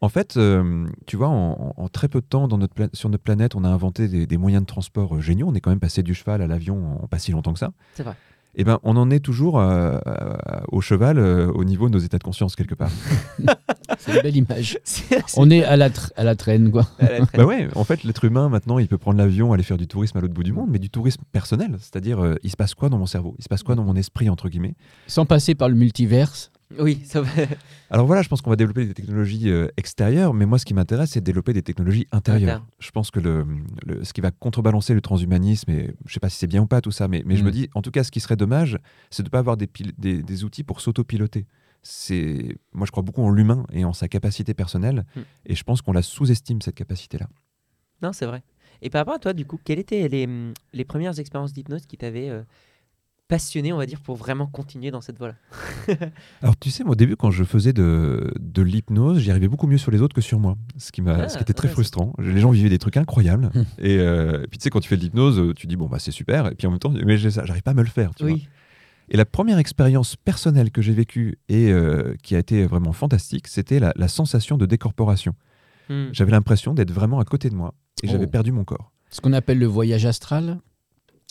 [0.00, 3.08] En fait, euh, tu vois, en, en très peu de temps dans notre pla- sur
[3.08, 5.46] notre planète, on a inventé des, des moyens de transport euh, géniaux.
[5.48, 7.70] On est quand même passé du cheval à l'avion en pas si longtemps que ça.
[7.94, 8.14] C'est vrai.
[8.56, 10.34] Et ben, on en est toujours euh, euh,
[10.68, 12.90] au cheval euh, au niveau de nos états de conscience quelque part.
[13.98, 14.78] C'est une belle image.
[14.84, 16.86] C'est- c'est- On est à la, à la traîne, quoi.
[16.98, 17.28] à la traîne.
[17.34, 20.18] bah ouais, en fait, l'être humain maintenant, il peut prendre l'avion, aller faire du tourisme
[20.18, 22.88] à l'autre bout du monde, mais du tourisme personnel, c'est-à-dire euh, il se passe quoi
[22.88, 24.74] dans mon cerveau, il se passe quoi dans mon esprit entre guillemets?
[25.06, 26.50] Sans passer par le multiverse.
[26.78, 27.30] Oui, ça va.
[27.90, 30.74] Alors voilà, je pense qu'on va développer des technologies euh, extérieures, mais moi, ce qui
[30.74, 32.64] m'intéresse, c'est de développer des technologies intérieures.
[32.80, 33.46] Je pense que le,
[33.86, 36.66] le- ce qui va contrebalancer le transhumanisme, et je sais pas si c'est bien ou
[36.66, 37.46] pas tout ça, mais, mais je Mm.
[37.46, 38.78] me dis, en tout cas, ce qui serait dommage,
[39.10, 41.46] c'est de ne pas avoir des, des, des outils pour s'autopiloter.
[41.82, 45.20] C'est, moi, je crois beaucoup en l'humain et en sa capacité personnelle, Mm.
[45.46, 47.28] et je pense qu'on la sous-estime cette capacité-là.
[48.02, 48.42] Non, c'est vrai.
[48.82, 50.28] Et par rapport à toi, du coup, quelles étaient les,
[50.72, 52.42] les premières expériences d'hypnose qui t'avaient euh,
[53.28, 55.34] passionné, on va dire, pour vraiment continuer dans cette voie-là
[56.42, 59.66] Alors, tu sais, moi, au début, quand je faisais de, de l'hypnose, j'y arrivais beaucoup
[59.66, 60.56] mieux sur les autres que sur moi.
[60.76, 62.12] Ce qui, m'a, Ah, ce qui était très frustrant.
[62.18, 63.50] Les gens vivaient des trucs incroyables.
[63.54, 63.62] Hmm.
[63.78, 66.10] et, euh, puis, tu sais, quand tu fais de l'hypnose, tu dis, bon, bah, c'est
[66.10, 66.48] super.
[66.48, 68.14] Et puis, en même temps, mais j'arrive pas à me le faire.
[68.14, 68.32] Tu vois.
[68.32, 68.48] Oui.
[69.10, 73.48] Et la première expérience personnelle que j'ai vécue et euh, qui a été vraiment fantastique,
[73.48, 75.34] c'était la, la sensation de décorporation.
[75.90, 76.08] Hum.
[76.12, 78.12] J'avais l'impression d'être vraiment à côté de moi et Oh.
[78.12, 78.92] j'avais perdu mon corps.
[79.10, 80.58] Ce qu'on appelle le voyage astral.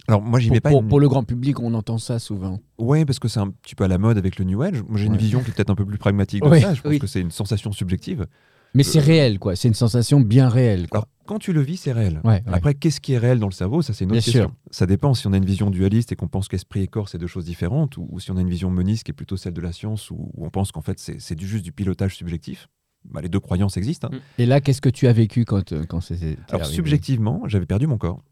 [0.08, 0.88] Alors, moi, j'y Pour, mets pas pour- une...
[0.90, 2.60] pour le grand public, on entend ça souvent.
[2.78, 4.84] Ouais, parce que c'est un petit peu à la mode avec le New Age.
[4.88, 5.18] Moi, j'ai une Ouais.
[5.18, 6.60] vision qui est peut-être un peu plus pragmatique de Ouais.
[6.62, 6.74] ça.
[6.74, 7.00] Je pense Oui.
[7.00, 8.28] que c'est une sensation subjective.
[8.76, 9.56] Mais c'est réel, quoi.
[9.56, 10.88] C'est une sensation bien réelle.
[10.90, 10.98] Quoi.
[11.02, 12.20] Alors, quand tu le vis, c'est réel.
[12.24, 12.44] Ouais.
[12.48, 13.82] Après, qu'est-ce qui est réel dans le cerveau?
[13.84, 14.44] Ça, c'est une autre Bien question.
[14.50, 14.54] sûr.
[14.72, 17.20] Ça dépend si on a une vision dualiste et qu'on pense qu'esprit et corps, c'est
[17.20, 19.54] deux choses différentes, ou, ou si on a une vision moniste qui est plutôt celle
[19.54, 22.68] de la science, où, où on pense qu'en fait, c'est juste du pilotage subjectif.
[23.06, 24.10] Bah, les deux croyances existent.
[24.12, 24.16] hein.
[24.16, 24.42] Mm.
[24.42, 27.86] Et là, qu'est-ce que tu as vécu quand, euh, quand c'était Alors, subjectivement, j'avais perdu
[27.86, 28.24] mon corps.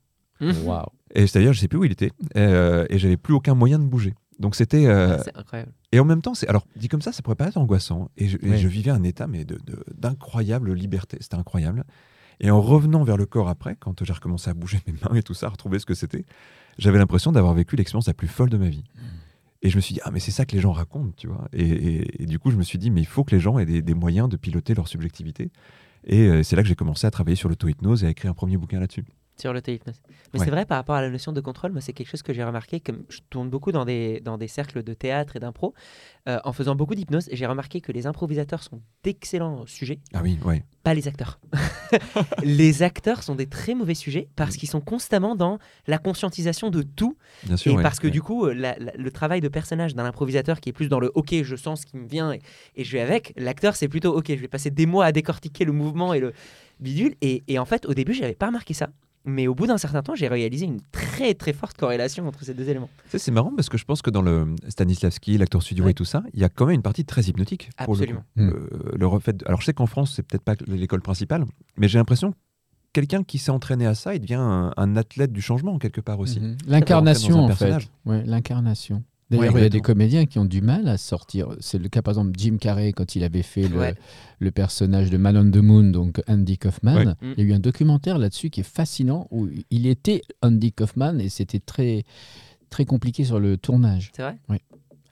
[0.42, 0.86] Waouh.
[1.14, 3.86] Et c'est-à-dire, je sais plus où il était, euh, et j'avais plus aucun moyen de
[3.86, 4.14] bouger.
[4.40, 4.86] Donc c'était.
[4.88, 5.72] euh, Ah, C'est incroyable.
[5.92, 8.10] et en même temps, c'est alors dit comme ça, ça pourrait pas être angoissant.
[8.18, 8.58] Et je, et Ouais.
[8.58, 11.18] je vivais un état mais de- de- d'incroyable liberté.
[11.20, 11.84] C'était incroyable.
[12.40, 15.22] Et en revenant vers le corps après, quand j'ai recommencé à bouger mes mains et
[15.22, 16.26] tout ça, à retrouver ce que c'était,
[16.80, 18.84] j'avais l'impression d'avoir vécu l'expérience la plus folle de ma vie.
[19.62, 21.48] Et je me suis dit, ah, mais c'est ça que les gens racontent, tu vois.
[21.54, 23.60] Et, et- et du coup, je me suis dit, mais il faut que les gens
[23.60, 25.52] aient des, des moyens de piloter leur subjectivité.
[26.04, 28.34] Et euh, c'est là que j'ai commencé à travailler sur l'auto-hypnose et à écrire un
[28.34, 29.06] premier bouquin là-dessus.
[29.42, 29.96] Sur le hypnose.
[30.34, 30.46] Mais Ouais.
[30.46, 32.44] c'est vrai par rapport à la notion de contrôle, moi c'est quelque chose que j'ai
[32.44, 35.74] remarqué, comme je tourne beaucoup dans des, dans des cercles de théâtre et d'impro,
[36.30, 40.38] euh, en faisant beaucoup d'hypnose, j'ai remarqué que les improvisateurs sont d'excellents sujets, Ah oui,
[40.46, 40.64] ouais.
[40.84, 41.40] pas les acteurs.
[42.44, 46.82] les acteurs sont des très mauvais sujets parce qu'ils sont constamment dans la conscientisation de
[46.84, 47.72] tout Bien sûr.
[47.72, 48.12] et ouais, parce que ouais.
[48.12, 51.00] du coup, euh, la- la- le travail de personnage d'un improvisateur qui est plus dans
[51.00, 52.40] le OK, je sens ce qui me vient et,
[52.76, 55.66] et je vais avec, l'acteur c'est plutôt OK, je vais passer des mois à décortiquer
[55.66, 56.34] le mouvement et le
[56.80, 57.16] bidule.
[57.22, 58.90] Et, et en fait, au début, j'avais pas remarqué ça.
[59.24, 62.54] Mais au bout d'un certain temps, j'ai réalisé une très très forte corrélation entre ces
[62.56, 62.90] deux éléments.
[63.16, 65.92] C'est marrant parce que je pense que dans le Stanislavski, l'acteur studio Ouais.
[65.92, 67.70] et tout ça, il y a quand même une partie très hypnotique.
[67.86, 68.14] Pour le, coup.
[68.14, 68.24] Absolument.
[68.36, 68.50] Mm.
[68.50, 71.46] Euh, le refait de- Alors je sais qu'en France, c'est peut-être pas l'école principale,
[71.78, 72.38] mais j'ai l'impression que
[72.94, 76.20] quelqu'un qui s'est entraîné à ça, il devient un, un athlète du changement quelque part
[76.20, 76.40] aussi.
[76.40, 76.58] Mhm.
[76.68, 77.58] L'incarnation, en fait.
[77.66, 77.90] personnage.
[78.06, 79.04] Ouais, L'incarnation.
[79.32, 81.48] D'ailleurs, Ouais, il y a des comédiens qui ont du mal à sortir.
[81.60, 83.96] C'est le cas, par exemple, Jim Carrey, quand il avait fait le, Ouais.
[84.40, 86.96] le personnage de Man on the Moon, donc Andy Kaufman.
[86.98, 87.14] Ouais.
[87.38, 91.18] Il y a eu un documentaire là-dessus qui est fascinant, où il était Andy Kaufman
[91.20, 92.04] et c'était très,
[92.70, 94.12] très compliqué sur le tournage.
[94.16, 94.38] C'est vrai?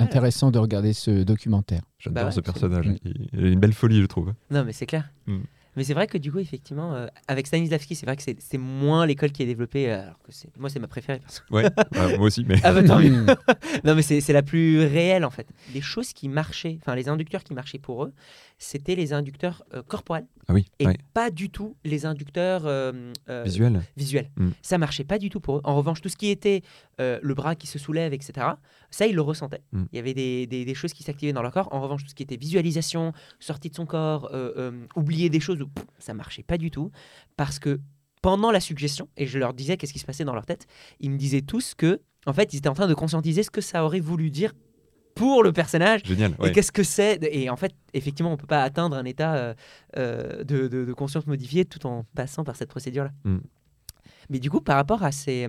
[0.02, 1.82] Intéressant de regarder ce documentaire.
[1.98, 2.88] J'adore Bah ouais, ce personnage.
[2.88, 2.96] Mm.
[3.04, 4.34] Il, il a une belle folie, je trouve.
[4.52, 5.10] Non, mais c'est clair.
[5.28, 5.40] Mm.
[5.76, 8.58] Mais c'est vrai que du coup, effectivement, euh, avec Stanislavski, c'est vrai que c'est c'est
[8.58, 9.90] moins l'école qui est développée.
[9.92, 11.20] euh, alors que c'est- moi, c'est ma préférée.
[11.20, 11.42] perso.
[11.52, 13.10] Ouais, ouais, moi aussi, mais Ah bah mieux.
[13.10, 13.36] Mm.
[13.86, 15.48] Non, mais c'est c'est la plus réelle en fait.
[15.74, 18.14] Les choses qui marchaient, enfin les inducteurs qui marchaient pour eux,
[18.60, 20.98] c'était les inducteurs euh, corporels ah oui, et ouais.
[21.14, 23.82] pas du tout les inducteurs euh, euh, visuel.
[23.98, 24.30] visuels.
[24.36, 24.50] Mm.
[24.62, 25.62] Ça marchait pas du tout pour eux.
[25.64, 26.62] En revanche, tout ce qui était
[27.00, 28.46] le bras qui se soulève, etc.,
[28.92, 29.64] ça, ils le ressentaient.
[29.72, 29.84] Mm.
[29.92, 31.70] Il y avait des, des- des choses qui s'activaient dans leur corps.
[31.74, 34.30] En revanche, tout ce qui était visualisation, sortie de son corps,
[34.96, 36.92] oublier des choses, pff, ça marchait pas du tout.
[37.38, 37.80] Parce que
[38.22, 40.68] pendant la suggestion, et je leur disais qu'est-ce qui se passait dans leur tête,
[41.00, 43.62] ils me disaient tous que, en fait, ils étaient en train de conscientiser ce que
[43.62, 44.54] ça aurait voulu dire
[45.20, 46.32] pour le personnage Génial.
[46.40, 46.52] et ouais.
[46.52, 49.54] qu'est-ce que c'est Et en fait, effectivement, on peut pas atteindre un état euh,
[49.98, 53.12] euh, de, de- de conscience modifiée tout en passant par cette procédure-là.
[53.26, 53.38] Mm.
[54.30, 55.48] Mais du coup, par rapport à ces...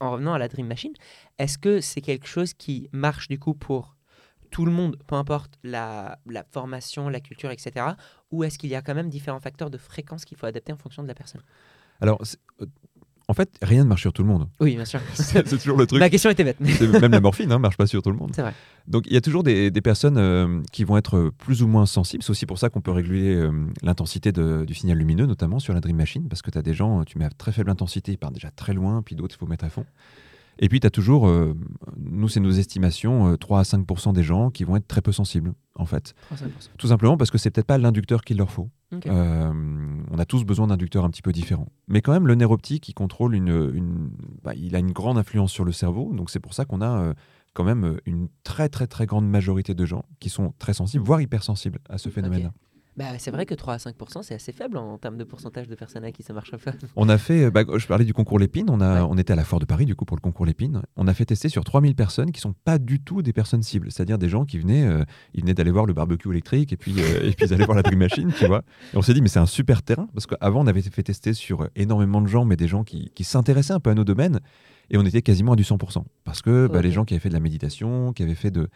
[0.00, 0.92] En revenant à la Dream Machine,
[1.38, 3.96] est-ce que c'est quelque chose qui marche du coup pour
[4.50, 7.86] tout le monde, peu importe la, la formation, la culture, etc.
[8.30, 10.76] Ou est-ce qu'il y a quand même différents facteurs de fréquence qu'il faut adapter en
[10.76, 11.40] fonction de la personne?
[12.00, 12.20] Alors,
[13.28, 14.48] en fait, rien ne marche sur tout le monde.
[14.60, 15.00] Oui, bien sûr.
[15.14, 15.98] c'est toujours le truc.
[16.00, 16.58] Ma question était bête.
[16.64, 18.32] C'est- Même la morphine ne marche pas sur tout le monde.
[18.34, 18.52] C'est vrai.
[18.86, 21.86] Donc il y a toujours des, des personnes euh, qui vont être plus ou moins
[21.86, 22.22] sensibles.
[22.22, 23.50] C'est aussi pour ça qu'on peut réguler euh,
[23.82, 27.04] l'intensité du signal lumineux, notamment sur la Dream Machine, parce que tu as des gens,
[27.04, 29.46] tu mets à très faible intensité, ils partent déjà très loin, puis d'autres, il faut
[29.46, 29.86] mettre à fond.
[30.60, 31.56] Et puis tu as toujours, euh,
[31.98, 35.10] nous c'est nos estimations, euh, 3 à 5% des gens qui vont être très peu
[35.10, 36.14] sensibles, en fait.
[36.32, 36.38] 35%.
[36.78, 38.68] Tout simplement parce que c'est peut-être pas l'inducteur qu'il leur faut.
[39.06, 39.52] Euh,
[40.10, 41.68] on a tous besoin d'inducteurs un petit peu différents.
[41.88, 44.10] Mais quand même, le nerf optique, il contrôle une, une-
[44.42, 46.12] bah, il a une grande influence sur le cerveau.
[46.14, 47.14] Donc c'est pour ça qu'on a euh,
[47.54, 51.04] quand même euh, une très très très grande majorité de gens qui sont très sensibles,
[51.04, 52.52] voire hypersensibles à ce phénomène-là.
[52.96, 55.74] Bah, c'est vrai que 3 à 5%, c'est assez faible en termes de pourcentage de
[55.74, 56.70] personnes à qui ça marche pas.
[56.96, 59.08] On a fait, euh, bah, je parlais du concours Lépine, on, a, Ouais.
[59.10, 60.82] on était à la Foire de Paris du coup pour le concours Lépine.
[60.96, 63.90] On a fait tester sur 3000 personnes qui sont pas du tout des personnes cibles,
[63.90, 65.02] c'est-à-dire des gens qui venaient, euh,
[65.34, 67.76] ils venaient d'aller voir le barbecue électrique et puis, euh, et puis ils allaient voir
[67.76, 68.62] la Dream Machine, tu vois.
[68.92, 71.32] Et on s'est dit, mais c'est un super terrain parce qu'avant on avait fait tester
[71.34, 74.04] sur euh, énormément de gens, mais des gens qui, qui s'intéressaient un peu à nos
[74.04, 74.38] domaines
[74.90, 77.28] et on était quasiment à du 100% parce que bah, les gens qui avaient fait
[77.30, 78.68] de la méditation, qui avaient fait de.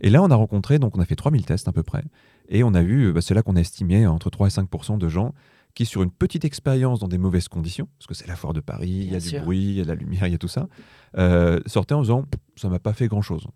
[0.00, 2.04] Et là, on a rencontré, donc on a fait 3000 tests à peu près,
[2.48, 5.08] et on a vu, bah, c'est là qu'on a estimé entre 3 et 5% de
[5.08, 5.34] gens
[5.74, 8.60] qui, sur une petite expérience dans des mauvaises conditions, parce que c'est la foire de
[8.60, 10.38] Paris, il y a du bruit, il y a de la lumière, il y a
[10.38, 10.68] tout ça,
[11.16, 12.24] euh, sortaient en disant
[12.56, 13.46] ça m'a pas fait grand chose.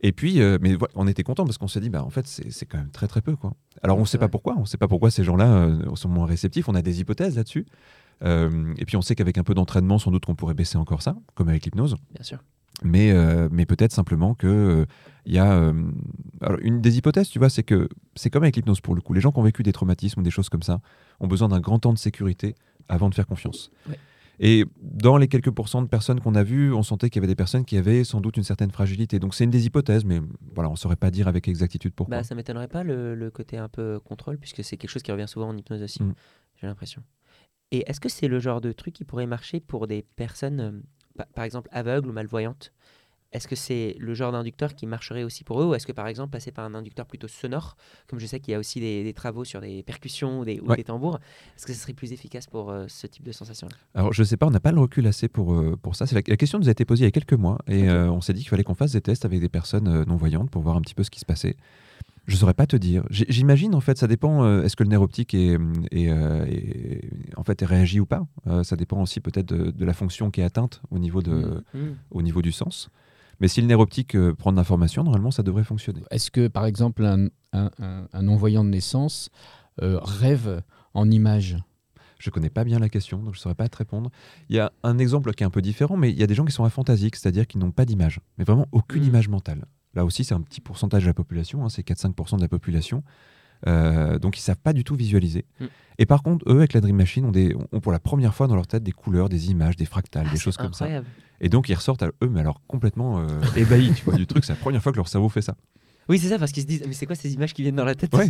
[0.00, 2.26] Et puis, euh, mais voilà, on était content parce qu'on s'est dit, bah, en fait,
[2.26, 3.36] c'est quand même très très peu.
[3.36, 3.54] Quoi.
[3.82, 6.10] Alors, on ne sait pas pourquoi, on ne sait pas pourquoi ces gens-là euh, sont
[6.10, 7.64] moins réceptifs, on a des hypothèses là-dessus.
[8.22, 11.16] Et puis, on sait qu'avec un peu d'entraînement, sans doute qu'on pourrait baisser encore ça,
[11.34, 11.96] comme avec l'hypnose.
[12.12, 12.38] Bien sûr.
[12.82, 14.86] Mais, euh, mais peut-être simplement que euh,
[15.26, 15.72] il y a euh,
[16.40, 19.14] alors une des hypothèses, tu vois, c'est que c'est comme avec l'hypnose pour le coup.
[19.14, 20.80] Les gens qui ont vécu des traumatismes ou des choses comme ça
[21.20, 22.54] ont besoin d'un grand temps de sécurité
[22.88, 23.70] avant de faire confiance.
[23.88, 23.98] Ouais.
[24.40, 27.32] Et dans les quelques pourcents de personnes qu'on a vues, on sentait qu'il y avait
[27.32, 29.20] des personnes qui avaient sans doute une certaine fragilité.
[29.20, 30.20] Donc c'est une des hypothèses, mais
[30.54, 32.16] voilà, on ne saurait pas dire avec exactitude pourquoi.
[32.16, 35.12] Bah, ça m'étonnerait pas le, le côté un peu contrôle, puisque c'est quelque chose qui
[35.12, 36.14] revient souvent en hypnose aussi, Mm.
[36.56, 37.02] j'ai l'impression.
[37.70, 40.72] Et est-ce que c'est le genre de truc qui pourrait marcher pour des personnes, euh,
[41.34, 42.72] par exemple, aveugles ou malvoyantes
[43.32, 46.06] Est-ce que c'est le genre d'inducteur qui marcherait aussi pour eux Ou est-ce que, par
[46.06, 47.76] exemple, passer par un inducteur plutôt sonore,
[48.08, 50.60] comme je sais qu'il y a aussi des, des travaux sur des percussions ou des,
[50.60, 50.76] ou Ouais.
[50.76, 51.18] des tambours,
[51.56, 54.36] est-ce que ce serait plus efficace pour euh, ce type de sensation Alors, je sais
[54.36, 56.04] pas, on n'a pas le recul assez pour, euh, pour ça.
[56.12, 58.20] La, la question nous a été posée il y a quelques mois et euh, on
[58.20, 60.80] s'est dit qu'il fallait qu'on fasse des tests avec des personnes non-voyantes pour voir un
[60.80, 61.56] petit peu ce qui se passait.
[62.26, 63.04] Je saurais pas te dire.
[63.10, 64.44] J'imagine, en fait, ça dépend.
[64.44, 65.58] euh, Est-ce que le nerf optique est,
[65.90, 69.70] est, euh, est- en fait, est réagi ou pas Euh, Ça dépend aussi peut-être de,
[69.70, 71.78] de la fonction qui est atteinte au niveau, de, Mm.
[72.10, 72.88] au niveau du sens.
[73.40, 76.02] Mais si le nerf optique euh, prend de l'information, normalement, ça devrait fonctionner.
[76.10, 79.28] Est-ce que, par exemple, un, un- un- un non-voyant de naissance
[79.82, 80.62] euh, rêve
[80.94, 81.56] en images
[82.20, 84.08] Je connais pas bien la question, donc je saurais pas te répondre.
[84.48, 86.34] Il y a un exemple qui est un peu différent, mais il y a des
[86.34, 89.08] gens qui sont aphantasiques, c'est-à-dire qui n'ont pas d'image, mais vraiment aucune Mm.
[89.08, 89.64] image mentale.
[89.94, 93.02] Là aussi, c'est un petit pourcentage de la population, hein, c'est 4-5% de la population.
[93.66, 95.44] Euh, donc ils savent pas du tout visualiser.
[95.60, 95.64] Mm.
[95.98, 98.46] Et par contre, eux, avec la Dream Machine, ont, des, ont pour la première fois
[98.46, 100.86] dans leur tête des couleurs, des images, des fractales, Ah, des choses comme ça.
[101.40, 103.26] Et donc ils ressortent à eux, mais alors complètement euh,
[103.56, 104.44] ébahis, tu vois, du truc.
[104.44, 105.56] C'est la première fois que leur cerveau fait ça.
[106.08, 107.84] Oui, c'est ça, parce qu'ils se disent, mais c'est quoi ces images qui viennent dans
[107.84, 108.14] la tête?
[108.14, 108.28] Ouais.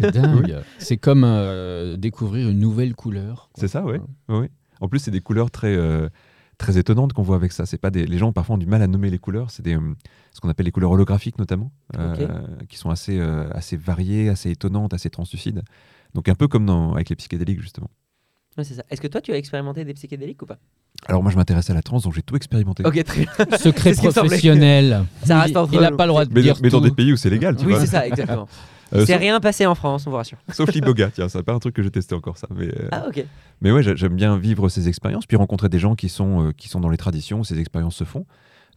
[0.78, 3.50] C'est comme euh, découvrir une nouvelle couleur.
[3.56, 3.84] C'est ça.
[3.84, 4.48] Ouais, ouais.
[4.80, 6.08] En plus, c'est des couleurs très, euh,
[6.58, 7.66] très étonnantes qu'on voit avec ça.
[7.66, 8.06] C'est pas des...
[8.06, 9.50] Les gens parfois ont du mal à nommer les couleurs.
[9.50, 9.94] C'est des, euh,
[10.32, 12.14] ce qu'on appelle les couleurs holographiques notamment, euh,
[12.68, 15.62] qui sont assez, euh, assez variées, assez étonnantes, assez translucides.
[16.14, 17.90] Donc un peu comme dans, avec les psychédéliques justement.
[18.56, 18.84] Ouais, c'est ça.
[18.88, 20.58] Est-ce que toi, tu as expérimenté des psychédéliques ou pas?
[21.08, 22.84] Alors moi, je m'intéresse à la trance, donc j'ai tout expérimenté.
[22.86, 23.58] Ok, très bien.
[23.58, 25.04] Secret professionnel.
[25.24, 26.92] Ça reste Il- entre Il n'a pas le droit de Mais, dire mais dans des
[26.92, 27.80] pays où c'est légal, tu Oui, vois.
[27.80, 28.46] c'est ça, exactement.
[28.92, 30.38] Euh, c'est sauf, rien passé en France, on vous rassure.
[30.52, 32.46] sauf l'iboga, tiens, c'est pas un truc que j'ai testé encore ça.
[32.54, 33.24] Mais, euh, Ah, ok.
[33.60, 36.52] Mais ouais, j'a- j'aime bien vivre ces expériences, puis rencontrer des gens qui sont, euh,
[36.52, 38.26] qui sont dans les traditions où ces expériences se font.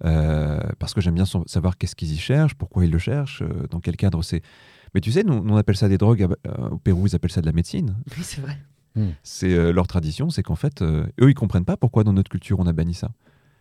[0.05, 3.65] euh, parce que j'aime bien savoir qu'est-ce qu'ils y cherchent, pourquoi ils le cherchent, euh,
[3.71, 4.43] dans quel cadre c'est.
[4.93, 7.41] Mais tu sais, nous, on appelle ça des drogues, euh, au Pérou ils appellent ça
[7.41, 7.95] de la médecine.
[8.15, 8.57] Oui, c'est vrai.
[9.23, 12.29] C'est euh, leur tradition, c'est qu'en fait, euh, eux ils comprennent pas pourquoi dans notre
[12.31, 13.09] culture on a banni ça.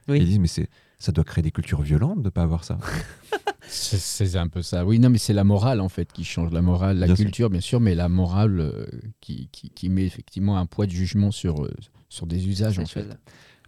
[0.09, 0.19] Oui.
[0.19, 2.79] Ils disent mais c'est ça doit créer des cultures violentes de pas avoir ça.
[3.68, 4.85] C'est- un peu ça.
[4.85, 6.52] Oui, non, mais c'est la morale en fait qui change.
[6.52, 7.24] La morale, la Bien sûr.
[7.24, 8.87] culture, bien sûr, mais la morale euh,
[9.20, 11.72] qui, qui, qui met effectivement un poids de jugement sur, euh,
[12.09, 13.07] sur des usages en fait.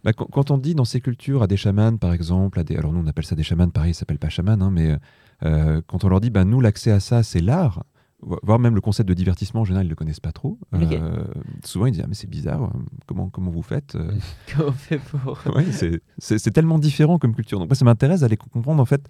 [0.03, 2.75] Bah, quand, quand on dit dans ces cultures à des chamans, par exemple, à des,
[2.77, 4.95] alors nous on appelle ça des chamans, pareil, ils s'appellent pas chamans, hein, mais
[5.43, 7.83] euh, quand on leur dit, bah, nous l'accès à ça, c'est l'art,
[8.21, 10.57] vo- voire même le concept de divertissement, en général, ils le connaissent pas trop.
[10.73, 11.23] Euh,
[11.65, 12.71] souvent ils disent, ah, mais c'est bizarre,
[13.07, 14.11] comment, comment vous faites Euh,
[14.55, 15.37] Comment on fait pour.
[15.53, 17.59] ouais, c'est- c'est c'est tellement différent comme culture.
[17.59, 19.01] Donc moi, ça m'intéresse d'aller comprendre en fait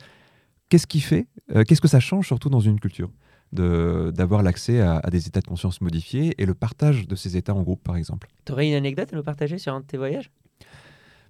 [0.70, 3.10] qu'est-ce qui fait, euh, qu'est-ce que ça change surtout dans une culture
[3.52, 7.56] d'avoir l'accès à, à des états de conscience modifiés et le partage de ces états
[7.56, 8.28] en groupe, par exemple?
[8.46, 10.30] T'aurais une anecdote à nous partager sur un de tes voyages?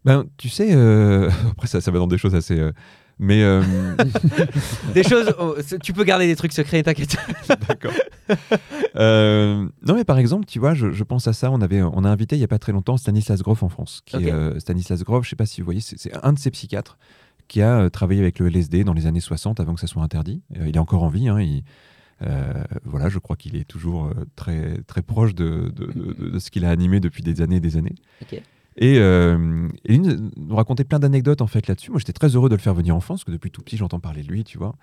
[0.05, 2.57] Ben, tu sais, euh, après ça, ça va dans des choses assez...
[2.57, 2.71] euh,
[3.21, 3.61] mais euh,
[4.93, 5.33] Des choses.
[5.39, 7.17] oh, tu peux garder des trucs secrets, t'inquiète.
[7.67, 7.91] D'accord.
[8.95, 11.51] Non, mais par exemple, tu vois, je, je pense à ça.
[11.51, 14.03] On, avait, on a invité il n'y a pas très longtemps Stanislas Grof en France.
[14.05, 16.49] Qui est, Stanislas Grof, je ne sais pas si vous voyez, c'est un de ces
[16.49, 16.97] psychiatres
[17.49, 20.01] qui a euh, travaillé avec le LSD dans les années 60 avant que ça soit
[20.03, 20.41] interdit.
[20.57, 21.27] Euh, il est encore en vie.
[21.27, 21.63] hein, il-
[22.21, 26.51] euh, voilà, je crois qu'il est toujours très, très proche de, de- de- de ce
[26.51, 27.95] qu'il a animé depuis des années et des années.
[28.77, 31.91] Et, euh, et lui nous racontait plein d'anecdotes en fait là-dessus.
[31.91, 33.77] Moi, j'étais très heureux de le faire venir en France, parce que depuis tout petit,
[33.77, 34.75] j'entends parler de lui, tu vois.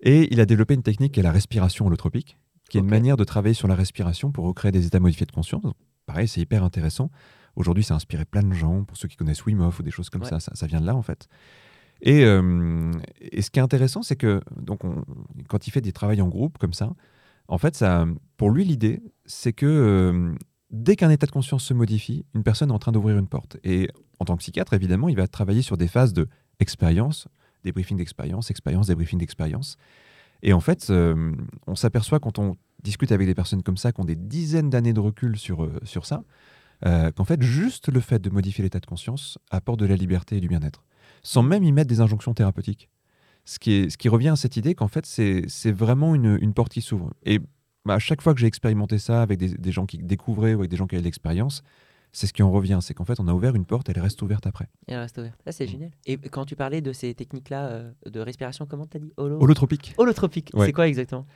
[0.00, 2.36] Et il a développé une technique qui est la respiration holotropique,
[2.68, 5.32] qui est une manière de travailler sur la respiration pour recréer des états modifiés de
[5.32, 5.62] conscience.
[5.62, 5.74] Donc,
[6.06, 7.10] pareil, c'est hyper intéressant.
[7.54, 8.82] Aujourd'hui, ça a inspiré plein de gens.
[8.84, 10.28] Pour ceux qui connaissent Wim Hof ou des choses comme Ouais.
[10.28, 11.28] ça, ça, ça vient de là en fait.
[12.02, 15.04] Et, euh, et ce qui est intéressant, c'est que donc on-
[15.48, 16.92] quand il fait des travaux en groupe comme ça,
[17.48, 20.34] en fait, ça, pour lui, l'idée, c'est que euh,
[20.70, 23.56] dès qu'un état de conscience se modifie, une personne est en train d'ouvrir une porte.
[23.62, 23.88] Et
[24.18, 26.28] en tant que psychiatre, évidemment, il va travailler sur des phases de
[26.60, 27.28] expérience,
[27.62, 29.76] débriefing d'expérience, expérience, débriefing d'expérience.
[30.42, 31.32] Et en fait, euh,
[31.68, 34.92] on s'aperçoit quand on discute avec des personnes comme ça, qui ont des dizaines d'années
[34.92, 36.24] de recul sur, sur ça,
[36.84, 40.40] qu'en fait, juste le fait de modifier l'état de conscience apporte de la liberté et
[40.40, 40.82] du bien-être,
[41.22, 42.88] sans même y mettre des injonctions thérapeutiques.
[43.44, 46.54] Ce qui, est, ce qui revient à cette idée qu'en fait, c'est vraiment une, une
[46.54, 47.12] porte qui s'ouvre.
[47.24, 47.40] Et
[47.84, 50.60] bah, à chaque fois que j'ai expérimenté ça avec des, des gens qui découvraient ou
[50.60, 51.64] avec des gens qui avaient de l'expérience,
[52.12, 52.78] c'est ce qui en revient.
[52.82, 54.68] C'est qu'en fait, on a ouvert une porte, elle reste ouverte après.
[54.86, 55.40] Elle reste ouverte.
[55.44, 55.90] Ah, c'est génial.
[56.06, 59.12] Et quand tu parlais de ces techniques-là euh, de respiration, comment t'as dit?
[59.16, 59.42] Holo...
[59.42, 59.94] Holotropique.
[59.96, 60.50] Holotropique.
[60.54, 60.66] Ouais.
[60.66, 61.26] C'est quoi exactement?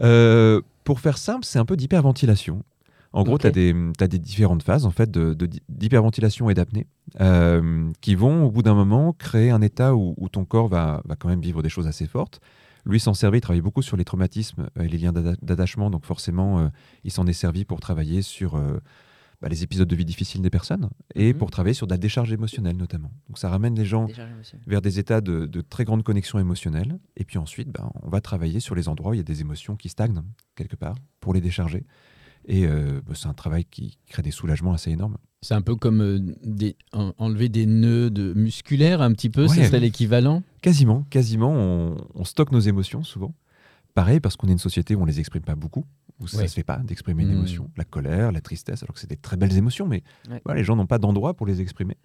[0.00, 2.62] Euh, pour faire simple, c'est un peu d'hyperventilation.
[3.12, 3.40] En gros, Ok.
[3.40, 6.86] tu as, des différentes phases en fait, de- de- d'hyperventilation et d'apnée
[7.20, 11.00] euh, qui vont, au bout d'un moment, créer un état où, où ton corps va,
[11.06, 12.40] va quand même vivre des choses assez fortes.
[12.84, 16.04] Lui s'en servait, il travaille beaucoup sur les traumatismes et les liens d'atta- d'attachement, donc
[16.04, 16.68] forcément, euh,
[17.04, 18.78] il s'en est servi pour travailler sur euh,
[19.40, 21.38] bah, les épisodes de vie difficiles des personnes et Mhm.
[21.38, 23.10] pour travailler sur de la décharge émotionnelle notamment.
[23.28, 24.06] Donc ça ramène les gens
[24.66, 26.98] vers des états de, de très grande connexion émotionnelle.
[27.16, 29.40] Et puis ensuite, ben, on va travailler sur les endroits où il y a des
[29.40, 30.22] émotions qui stagnent
[30.56, 31.84] quelque part pour les décharger.
[32.48, 35.18] Et euh, ben, c'est un travail qui crée des soulagements assez énormes.
[35.42, 39.42] C'est un peu comme euh, des, en- enlever des nœuds de musculaires, un petit peu,
[39.42, 39.48] Ouais.
[39.48, 40.42] ça serait l'équivalent?
[40.62, 43.34] Quasiment, quasiment, on, on stocke nos émotions souvent.
[43.94, 45.84] Pareil, parce qu'on est une société où on les exprime pas beaucoup,
[46.20, 47.38] où ça ne se fait pas d'exprimer une Mm.
[47.38, 47.70] émotion.
[47.76, 50.40] La colère, la tristesse, alors que c'est des très belles émotions, mais Ouais.
[50.56, 51.96] les gens n'ont pas d'endroit pour les exprimer.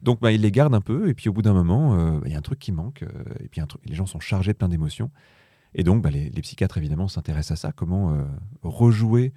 [0.00, 2.26] Donc bah, ils les gardent un peu, et puis au bout d'un moment, euh, bah,
[2.26, 3.08] il y a un truc qui manque, euh,
[3.40, 5.10] et puis un truc- les gens sont chargés de plein d'émotions.
[5.74, 8.22] Et donc bah, les, les psychiatres, évidemment, s'intéressent à ça, comment euh,
[8.62, 9.32] rejouer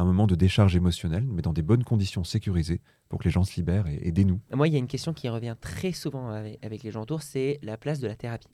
[0.00, 3.44] un moment de décharge émotionnelle, mais dans des bonnes conditions sécurisées, pour que les gens
[3.44, 4.40] se libèrent et, et dénouent.
[4.52, 7.22] Moi, il y a une question qui revient très souvent avec, avec les gens autour,
[7.22, 8.48] c'est la place de la thérapie.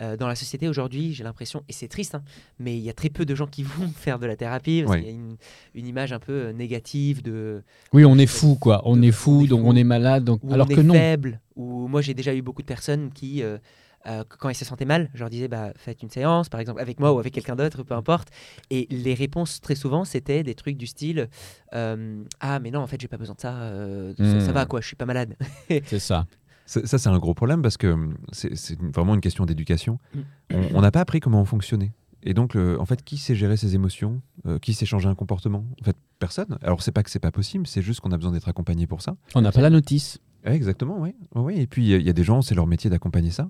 [0.00, 2.24] Euh, dans la société aujourd'hui, j'ai l'impression, et c'est triste, hein,
[2.58, 4.90] mais il y a très peu de gens qui vont faire de la thérapie parce
[4.96, 5.02] Ouais.
[5.04, 5.36] qu'il y a une,
[5.74, 8.82] une image un peu euh, négative de Oui, on est fou, quoi.
[8.84, 9.68] On De- est on fou, est donc fou.
[9.68, 10.24] on est malade.
[10.24, 10.40] Donc...
[10.42, 10.94] où Alors on que est non.
[10.94, 11.40] faible.
[11.54, 13.58] Où moi, j'ai déjà eu beaucoup de personnes qui, euh,
[14.06, 16.80] euh, quand ils se sentaient mal, je leur disais bah, faites une séance, par exemple,
[16.80, 18.28] avec moi ou avec quelqu'un d'autre, peu importe.
[18.70, 21.28] Et les réponses très souvent, c'était des trucs du style
[21.74, 24.54] euh, ah mais non, en fait, j'ai pas besoin de ça, euh, ça, ça Hmm.
[24.54, 25.36] va quoi, je suis pas malade.
[25.86, 26.26] C'est ça.
[26.66, 29.98] Ça, c'est un gros problème parce que hum, c'est vraiment une question d'éducation.
[30.14, 30.20] Mm.
[30.54, 31.92] On on n'a pas appris comment on fonctionnait.
[32.22, 35.14] Et donc, le- en fait, qui sait gérer ses émotions Euh, Qui sait changer un
[35.14, 35.64] comportement?
[35.80, 36.56] En fait, personne.
[36.62, 39.02] Alors, c'est pas que c'est pas possible, c'est juste qu'on a besoin d'être accompagné pour
[39.02, 39.14] ça.
[39.34, 40.18] On n'a pas la notice.
[40.44, 41.14] Ouais, exactement, oui.
[41.34, 41.56] Ouais.
[41.56, 43.44] Et puis, il y a- des gens, c'est leur métier d'accompagner ça.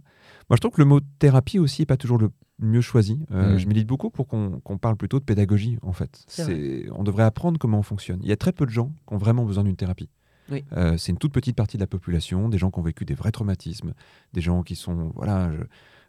[0.49, 2.31] Moi, je trouve que le mot thérapie aussi n'est pas toujours le
[2.61, 3.25] mieux choisi.
[3.33, 3.59] Euh, Mm.
[3.59, 6.23] Je milite beaucoup pour qu'on qu'on parle plutôt de pédagogie, en fait.
[6.29, 8.21] C'est On devrait apprendre comment on fonctionne.
[8.23, 10.09] Il y a très peu de gens qui ont vraiment besoin d'une thérapie.
[10.51, 10.63] Oui.
[10.77, 13.15] Euh, c'est une toute petite partie de la population, des gens qui ont vécu des
[13.15, 13.95] vrais traumatismes,
[14.35, 15.63] des gens qui sont, voilà, je,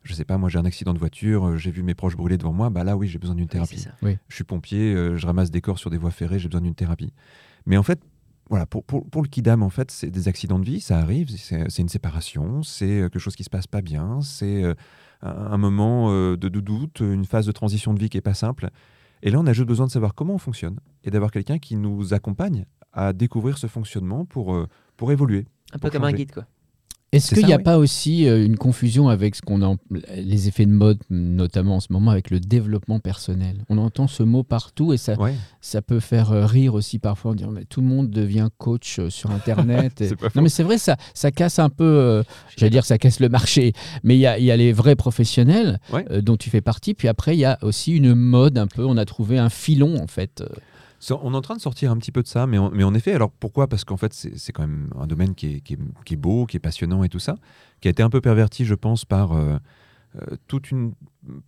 [0.04, 2.38] je sais pas, moi j'ai un accident de voiture, euh, j'ai vu mes proches brûler
[2.38, 3.78] devant moi, bah là oui, j'ai besoin d'une thérapie.
[4.28, 6.76] je suis pompier, euh, je ramasse des corps sur des voies ferrées, j'ai besoin d'une
[6.76, 7.14] thérapie.
[7.66, 8.02] Mais en fait,
[8.50, 11.30] voilà, pour, pour, pour le kidam, en fait, c'est des accidents de vie, ça arrive,
[11.30, 14.76] c'est une séparation, c'est euh, quelque chose qui se passe pas bien, c'est euh,
[15.22, 18.36] un moment euh, de, de doute, une phase de transition de vie qui est pas
[18.36, 18.70] simple.
[19.24, 21.76] Et là, on a juste besoin de savoir comment on fonctionne et d'avoir quelqu'un qui
[21.76, 24.56] nous accompagne à découvrir ce fonctionnement pour,
[24.98, 25.48] pour évoluer.
[25.74, 26.46] Un peu comme un guide, quoi.
[27.16, 27.64] Est-ce qu'il n'y a oui.
[27.64, 29.78] pas aussi euh, une confusion avec ce qu'on en...
[30.16, 33.64] les effets de mode, notamment en ce moment avec le développement personnel?
[33.70, 37.32] On entend ce mot partout et ça, Ouais, ça peut faire euh, rire aussi parfois
[37.32, 40.02] en disant mais tout le monde devient coach euh, sur Internet.
[40.02, 42.24] Et- Non mais c'est vrai, ça, ça casse un peu, euh,
[42.58, 45.80] j'allais dire ça casse le marché, mais il y a, y a les vrais professionnels
[45.94, 46.06] Ouais.
[46.12, 48.84] euh, dont tu fais partie, puis après il y a aussi une mode un peu,
[48.86, 50.44] on a trouvé un filon en fait.
[51.12, 53.32] On est en train de sortir un petit peu de ça, mais en, effet, alors
[53.32, 53.68] pourquoi?
[53.68, 57.10] Parce qu'en fait, c'est quand même un domaine qui est, beau, qui est passionnant et
[57.10, 57.38] tout ça,
[57.82, 59.58] qui a été un peu perverti, je pense, par euh,
[60.48, 60.94] toute une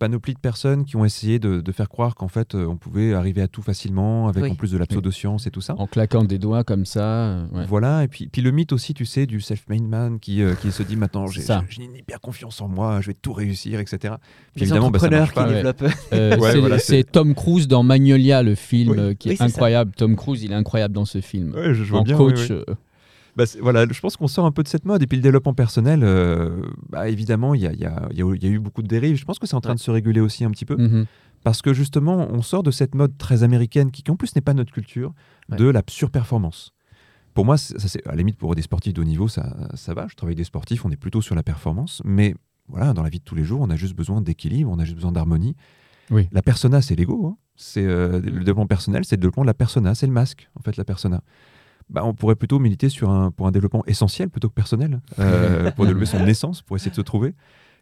[0.00, 3.14] panoplie de personnes qui ont essayé de, de faire croire qu'en fait, euh, on pouvait
[3.14, 4.50] arriver à tout facilement, avec Oui.
[4.50, 5.74] en plus de la pseudoscience et tout ça.
[5.78, 7.00] En claquant des doigts comme ça.
[7.28, 7.64] euh, ouais.
[7.66, 10.72] Voilà, et puis, puis le mythe aussi, tu sais, du self-made man qui, euh, qui
[10.72, 11.42] se dit maintenant, j'ai
[11.84, 14.14] une hyper confiance en moi, je vais tout réussir, etc.
[14.54, 15.44] Puis Les évidemment, bah, ça entrepreneurs marche pas.
[15.44, 15.54] qui ouais.
[15.56, 15.94] développent.
[16.12, 16.78] Euh, Ouais, c'est voilà,
[17.12, 18.98] Tom Cruise dans Magnolia, le film Oui.
[18.98, 19.92] euh, qui est incroyable.
[19.96, 21.54] Tom Cruise, il est incroyable dans ce film.
[21.54, 22.16] Ouais, je, vois en bien.
[22.16, 22.50] coach.
[22.50, 22.64] euh,
[23.38, 25.02] Bah, voilà, je pense qu'on sort un peu de cette mode.
[25.02, 26.60] Et puis le développement personnel, euh,
[26.90, 28.58] bah, évidemment, il y a, il y a- il y a- il y a eu
[28.58, 29.16] beaucoup de dérives.
[29.16, 29.76] Je pense que c'est en train Ouais.
[29.76, 30.76] de se réguler aussi un petit peu.
[30.76, 31.06] mhm.
[31.44, 34.42] Parce que justement, on sort de cette mode très américaine qui, qui en plus n'est
[34.42, 35.14] pas notre culture,
[35.48, 35.56] Ouais.
[35.56, 36.72] de la surperformance.
[37.32, 39.56] Pour moi, c'est- ça, c'est, à la limite, pour des sportifs de haut niveau, ça,
[39.74, 40.06] ça va.
[40.10, 42.02] Je travaille avec des sportifs, on est plutôt sur la performance.
[42.04, 42.34] Mais
[42.66, 44.84] voilà, dans la vie de tous les jours, on a juste besoin d'équilibre, on a
[44.84, 45.54] juste besoin d'harmonie.
[46.10, 46.28] Oui.
[46.32, 47.26] La persona, c'est l'ego.
[47.26, 47.36] hein.
[47.54, 48.24] C'est, euh, Mm.
[48.24, 49.94] Le développement personnel, c'est le développement de la persona.
[49.94, 51.22] C'est le masque, en fait, la persona.
[51.90, 55.70] Bah, on pourrait plutôt militer sur un, pour un développement essentiel plutôt que personnel, euh,
[55.76, 57.34] pour développer son essence, pour essayer de se trouver.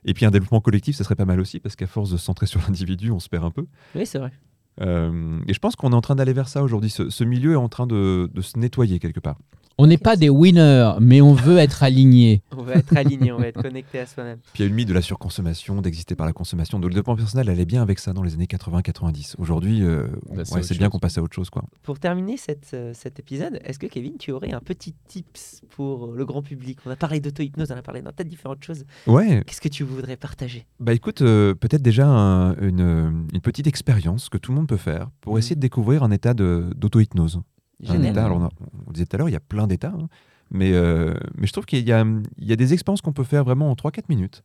[0.04, 2.24] Et puis un développement collectif, ça serait pas mal aussi, parce qu'à force de se
[2.24, 3.66] centrer sur l'individu, on se perd un peu.
[3.94, 4.32] Oui, c'est vrai.
[4.80, 6.90] Euh, et je pense qu'on est en train d'aller vers ça aujourd'hui.
[6.90, 9.38] Ce, ce milieu est en train de, de se nettoyer quelque part.
[9.78, 12.40] On n'est pas des winners, mais on veut être alignés.
[12.56, 14.38] On va être aligné, on va être connecté à soi-même.
[14.54, 16.78] Puis il y a une mythe de la surconsommation, d'exister par la consommation.
[16.78, 19.34] Donc le développement personnel allait bien avec ça dans les années 80-90.
[19.38, 21.50] Aujourd'hui, euh, Bah, c'est ouais, autre c'est bien qu'on passe à autre chose.
[21.50, 21.62] Quoi.
[21.82, 26.06] Pour terminer cette, euh, cet épisode, est-ce que Kevin, tu aurais un petit tips pour
[26.12, 26.78] le grand public?
[26.86, 28.84] On a parlé d'auto-hypnose, on a parlé d'un tas de différentes choses.
[29.06, 30.64] Ouais, Qu'est-ce que tu voudrais partager?
[30.80, 34.78] Bah écoute, euh, peut-être déjà un- une, une petite expérience que tout le monde peut
[34.78, 35.38] faire pour Mhm.
[35.38, 37.40] essayer de découvrir un état d'auto-hypnose.
[37.84, 38.12] Un Génial.
[38.12, 38.50] état, alors on, a-
[38.86, 40.08] on disait tout à l'heure, il y a plein d'états, hein,
[40.50, 42.04] mais, euh, mais je trouve qu'il y a,
[42.38, 44.42] il y a des expériences qu'on peut faire vraiment en 3-4 minutes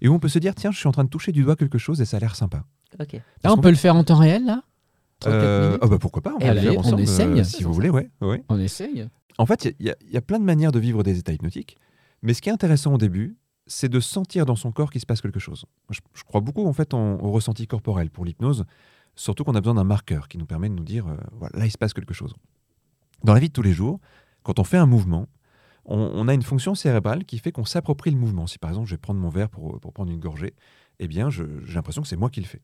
[0.00, 1.56] et où on peut se dire tiens, je suis en train de toucher du doigt
[1.56, 2.64] quelque chose et ça a l'air sympa.
[3.00, 3.12] Ok.
[3.14, 4.62] Là, Parce on peut le faire en temps réel, là?
[5.20, 7.40] 3-4 Euh, ah bah pourquoi pas, on le on ensemble essaye.
[7.40, 8.08] euh, si vous voulez, ouais.
[8.22, 8.42] ouais.
[8.48, 9.06] On essaye.
[9.38, 11.32] En fait, il y, a- il y a plein de manières de vivre des états
[11.32, 11.76] hypnotiques,
[12.22, 15.06] mais ce qui est intéressant au début, c'est de sentir dans son corps qu'il se
[15.06, 15.64] passe quelque chose.
[15.90, 18.64] Je, je crois beaucoup en fait en- au ressenti corporel pour l'hypnose,
[19.14, 21.66] surtout qu'on a besoin d'un marqueur qui nous permet de nous dire euh, voilà, là
[21.66, 22.34] il se passe quelque chose.
[23.24, 24.00] Dans la vie de tous les jours,
[24.42, 25.26] quand on fait un mouvement,
[25.84, 28.46] on, on a une fonction cérébrale qui fait qu'on s'approprie le mouvement.
[28.46, 30.54] Si par exemple je vais prendre mon verre pour, pour prendre une gorgée,
[30.98, 31.44] eh bien j'ai
[31.74, 32.60] l'impression que c'est moi qui le fais.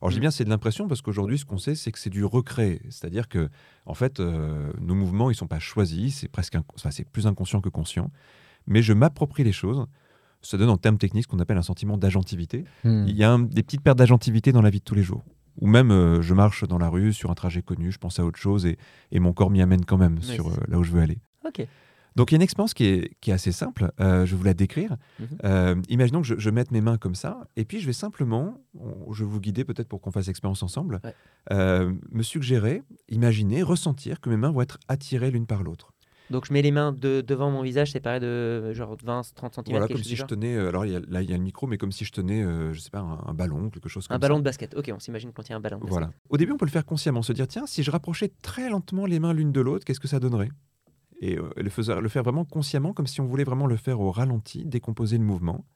[0.00, 2.08] Alors je dis bien c'est de l'impression parce qu'aujourd'hui ce qu'on sait c'est que c'est
[2.10, 3.50] du recréé, c'est-à-dire que
[3.84, 7.26] en fait euh, nos mouvements ils sont pas choisis, c'est presque inc- enfin, c'est plus
[7.26, 8.10] inconscient que conscient,
[8.66, 9.86] mais je m'approprie les choses.
[10.42, 12.64] Ça donne en termes techniques ce qu'on appelle un sentiment d'agentivité.
[12.84, 13.04] Hmm.
[13.06, 15.22] Il y a un- des petites pertes d'agentivité dans la vie de tous les jours.
[15.58, 18.24] Ou même euh, je marche dans la rue sur un trajet connu, je pense à
[18.24, 18.78] autre chose et,
[19.12, 21.18] et mon corps m'y amène quand même sur euh, là où je veux aller.
[21.46, 21.66] Ok.
[22.16, 24.36] Donc il y a une expérience qui est, qui est assez simple, euh, je vais
[24.36, 24.96] vous la décrire.
[25.20, 25.82] Mhm.
[25.88, 29.12] Imaginons que je, je mette mes mains comme ça, et puis je vais simplement, on-
[29.12, 31.86] je vais vous guider peut-être pour qu'on fasse l'expérience ensemble, Ouais.
[32.10, 35.92] me suggérer, imaginer, ressentir que mes mains vont être attirées l'une par l'autre.
[36.30, 39.64] Donc je mets les mains de- devant mon visage séparées de genre 20-30 cm.
[39.70, 41.42] Voilà, comme si je tenais, euh, alors il y a- là il y a le
[41.42, 44.06] micro, mais comme si je tenais, euh, je sais pas, un, un ballon, quelque chose
[44.06, 44.20] comme Un ça.
[44.20, 44.74] ballon de basket.
[44.76, 45.92] Ok, on s'imagine qu'on tient un ballon de basket.
[45.98, 46.12] Voilà.
[46.28, 49.06] Au début, on peut le faire consciemment, se dire tiens, si je rapprochais très lentement
[49.06, 50.50] les mains l'une de l'autre, qu'est-ce que ça donnerait?
[51.20, 54.00] Et euh, le, faiser- le faire vraiment consciemment, comme si on voulait vraiment le faire
[54.00, 55.66] au ralenti, décomposer le mouvement.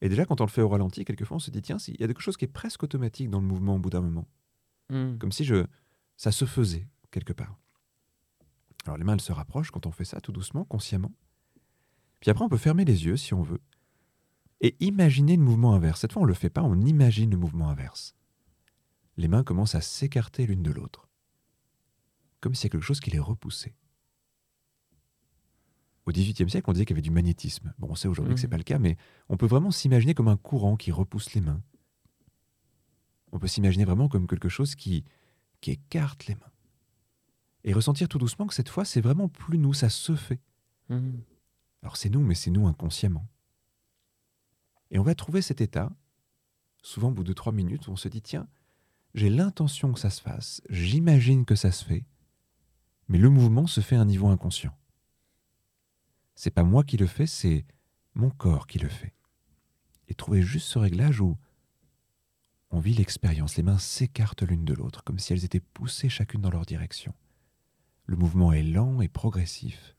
[0.00, 2.04] Et déjà, quand on le fait au ralenti, quelquefois, on se dit tiens, s'il y
[2.04, 4.28] a quelque chose qui est presque automatique dans le mouvement au bout d'un moment,
[4.90, 5.18] Hmm.
[5.18, 5.64] comme si je,
[6.16, 7.58] ça se faisait quelque part.
[8.86, 11.12] Alors les mains, elles se rapprochent quand on fait ça, tout doucement, consciemment.
[12.20, 13.60] Puis après, on peut fermer les yeux si on veut
[14.62, 16.00] et imaginer le mouvement inverse.
[16.00, 18.14] Cette fois, on ne le fait pas, on imagine le mouvement inverse.
[19.18, 21.08] Les mains commencent à s'écarter l'une de l'autre,
[22.40, 23.74] comme s'il y a quelque chose qui les repoussait.
[26.06, 27.74] Au XVIIIe siècle, on disait qu'il y avait du magnétisme.
[27.78, 28.50] Bon, on sait aujourd'hui que ce n'est Mhm.
[28.52, 28.96] pas le cas, mais
[29.28, 31.60] on peut vraiment s'imaginer comme un courant qui repousse les mains.
[33.32, 35.04] On peut s'imaginer vraiment comme quelque chose qui,
[35.60, 36.52] qui écarte les mains.
[37.66, 40.40] Et ressentir tout doucement que cette fois, c'est vraiment plus nous, ça se fait.
[40.88, 41.18] Hmm.
[41.82, 43.26] Alors c'est nous, mais c'est nous inconsciemment.
[44.92, 45.92] Et on va trouver cet état,
[46.80, 48.48] souvent au bout de trois minutes, où on se dit, tiens,
[49.14, 52.06] j'ai l'intention que ça se fasse, j'imagine que ça se fait,
[53.08, 54.76] Mais le mouvement se fait à un niveau inconscient.
[56.34, 57.64] C'est pas moi qui le fais, c'est
[58.14, 59.14] mon corps qui le fait.
[60.08, 61.36] Et trouver juste ce réglage où
[62.70, 66.40] on vit l'expérience, les mains s'écartent l'une de l'autre, comme si elles étaient poussées chacune
[66.40, 67.14] dans leur direction.
[68.06, 69.96] Le mouvement est lent et progressif.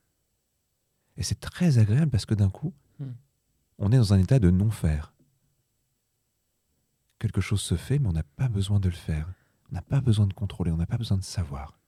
[1.17, 3.13] Et c'est très agréable parce que d'un coup, Hmm.
[3.77, 5.13] on est dans un état de non-faire.
[7.19, 9.31] Quelque chose se fait, mais on n'a pas besoin de le faire.
[9.69, 11.79] On n'a pas besoin de contrôler, on n'a pas besoin de savoir.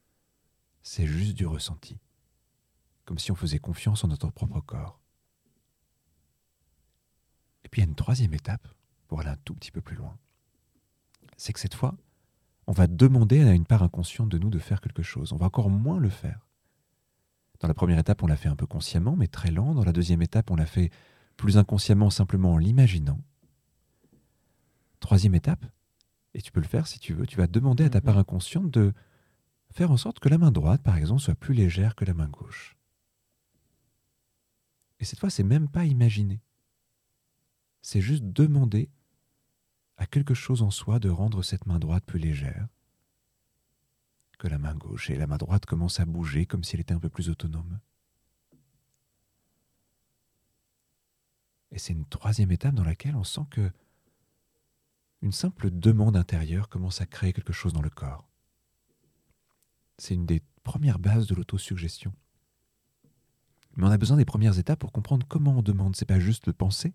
[0.83, 1.97] C'est juste du ressenti.
[3.05, 4.99] Comme si on faisait confiance en notre propre corps.
[7.63, 8.67] Et puis il y a une troisième étape,
[9.07, 10.15] pour aller un tout petit peu plus loin.
[11.37, 11.95] C'est que cette fois,
[12.69, 15.33] on va demander à une part inconsciente de nous de faire quelque chose.
[15.33, 16.47] On va encore moins le faire.
[17.61, 19.73] Dans la première étape, on l'a fait un peu consciemment, mais très lent.
[19.73, 20.91] Dans la deuxième étape, on l'a fait
[21.35, 23.19] plus inconsciemment, simplement en l'imaginant.
[24.99, 25.65] Troisième étape,
[26.35, 28.05] et tu peux le faire si tu veux, tu vas demander à ta Mhm.
[28.05, 28.93] part inconsciente de
[29.71, 32.29] faire en sorte que la main droite, par exemple, soit plus légère que la main
[32.29, 32.77] gauche.
[34.99, 36.39] Et cette fois, c'est même pas imaginer.
[37.81, 38.91] C'est juste demander
[39.99, 42.67] à quelque chose en soi de rendre cette main droite plus légère
[44.39, 45.09] que la main gauche.
[45.09, 47.79] Et la main droite commence à bouger comme si elle était un peu plus autonome.
[51.71, 53.71] Et c'est une troisième étape dans laquelle on sent que
[55.21, 58.25] une simple demande intérieure commence à créer quelque chose dans le corps.
[59.97, 62.13] C'est une des premières bases de l'autosuggestion.
[63.75, 65.97] Mais on a besoin des premières étapes pour comprendre comment on demande.
[65.97, 66.93] C'est pas juste le penser,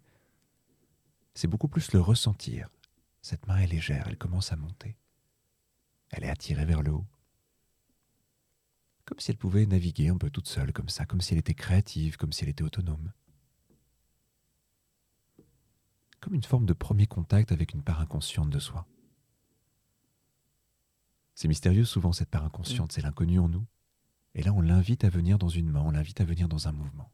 [1.34, 2.70] c'est beaucoup plus le ressentir.
[3.24, 4.98] Cette main est légère, elle commence à monter.
[6.10, 7.06] Elle est attirée vers le haut.
[9.06, 11.54] Comme si elle pouvait naviguer un peu toute seule, comme ça, comme si elle était
[11.54, 13.12] créative, comme si elle était autonome.
[16.20, 18.86] Comme une forme de premier contact avec une part inconsciente de soi.
[21.34, 23.64] C'est mystérieux souvent cette part inconsciente, c'est l'inconnu en nous.
[24.34, 26.72] Et là, on l'invite à venir dans une main, on l'invite à venir dans un
[26.72, 27.10] mouvement.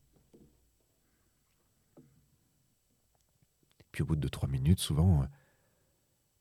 [3.92, 5.28] Puis au bout de trois minutes, souvent,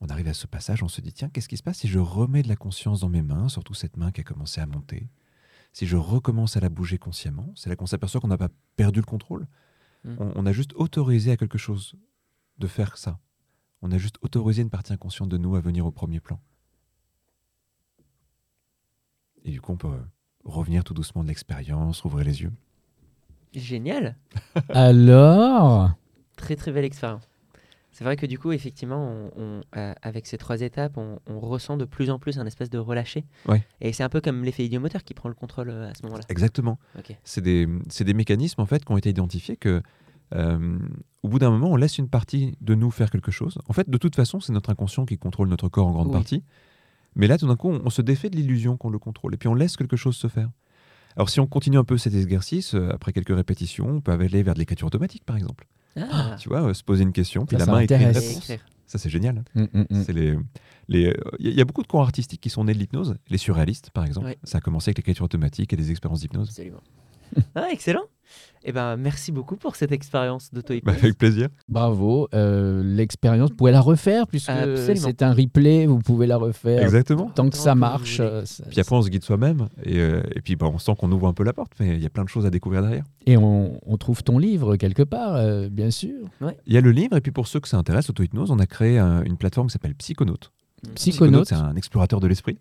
[0.02, 2.00] on arrive à ce passage, on se dit, tiens, qu'est-ce qui se passe si je
[2.00, 5.10] remets de la conscience dans mes mains, surtout cette main qui a commencé à monter?
[5.74, 9.00] Si je recommence à la bouger consciemment, c'est là qu'on s'aperçoit qu'on n'a pas perdu
[9.00, 9.47] le contrôle.
[10.04, 10.16] Mm.
[10.20, 11.95] On, on a juste autorisé à quelque chose
[12.58, 13.20] de faire ça.
[13.82, 16.39] On a juste autorisé une partie inconsciente de nous à venir au premier plan.
[19.45, 20.04] Et du coup, on peut euh,
[20.43, 22.52] revenir tout doucement de l'expérience, rouvrir les yeux.
[23.54, 24.18] Génial.
[24.70, 25.91] Alors,
[26.36, 27.28] Très très belle expérience.
[28.00, 31.41] C'est vrai que du coup, effectivement, on, on, euh, avec ces trois étapes, on, on
[31.41, 33.26] ressent de plus en plus un espèce de relâché.
[33.45, 33.62] Ouais.
[33.82, 36.24] Et c'est un peu comme l'effet idiomoteur qui prend le contrôle euh, à ce moment-là.
[36.30, 36.80] Exactement.
[37.26, 37.68] C'est des,
[38.14, 39.82] mécanismes en fait qui ont été identifiés que
[40.34, 40.80] euh,
[41.24, 43.58] au bout d'un moment, on laisse une partie de nous faire quelque chose.
[43.68, 46.14] En fait, de toute façon, c'est notre inconscient qui contrôle notre corps en grande Oui.
[46.14, 46.45] partie.
[47.16, 49.50] Mais là, tout d'un coup, on, se défait de l'illusion qu'on le contrôle et puis
[49.50, 50.50] on laisse quelque chose se faire.
[51.18, 54.54] Alors, si on continue un peu cet exercice, après quelques répétitions, on peut aller vers
[54.54, 55.68] de l'écriture automatique, par exemple.
[55.97, 58.05] Ah, Tu vois, euh, se poser une question, puis Ça, la ça main écrit une
[58.11, 58.51] réponse.
[58.85, 59.43] Ça, c'est génial.
[59.55, 60.03] Mm, mm, mm.
[60.03, 60.37] C'est les,
[60.87, 62.73] les, euh, il y, a- il y a beaucoup de cours artistiques qui sont nés
[62.73, 63.15] de l'hypnose.
[63.29, 64.27] Les surréalistes, par exemple.
[64.27, 64.37] Ouais.
[64.43, 66.49] Ça a commencé avec l'écriture automatique et des expériences d'hypnose.
[66.49, 66.81] Absolument.
[67.55, 68.05] ah, excellent.
[68.65, 70.95] Eh ben, merci beaucoup pour cette expérience Bah, d'auto-hypnose.
[70.97, 71.47] avec plaisir.
[71.69, 72.27] bravo.
[72.34, 74.51] euh, L'expérience, vous pouvez la refaire puisque
[74.86, 77.30] c'est un replay, vous pouvez la refaire Exactement.
[77.30, 78.21] tant que Tant ça marche.
[78.69, 79.69] Puis après, on se guide soi-même.
[79.84, 82.01] Et, euh, et puis, bah, on sent qu'on ouvre un peu la porte, mais il
[82.03, 83.05] y a plein de choses à découvrir derrière.
[83.25, 86.19] Et on, on trouve ton livre quelque part, euh, bien sûr.
[86.67, 88.65] Il y a le livre, et puis pour ceux que ça intéresse, l'auto-hypnose, on a
[88.65, 90.51] créé un- une plateforme qui s'appelle Psychonaute.
[90.95, 91.47] Psychonaute.
[91.47, 92.57] c'est un explorateur de l'esprit,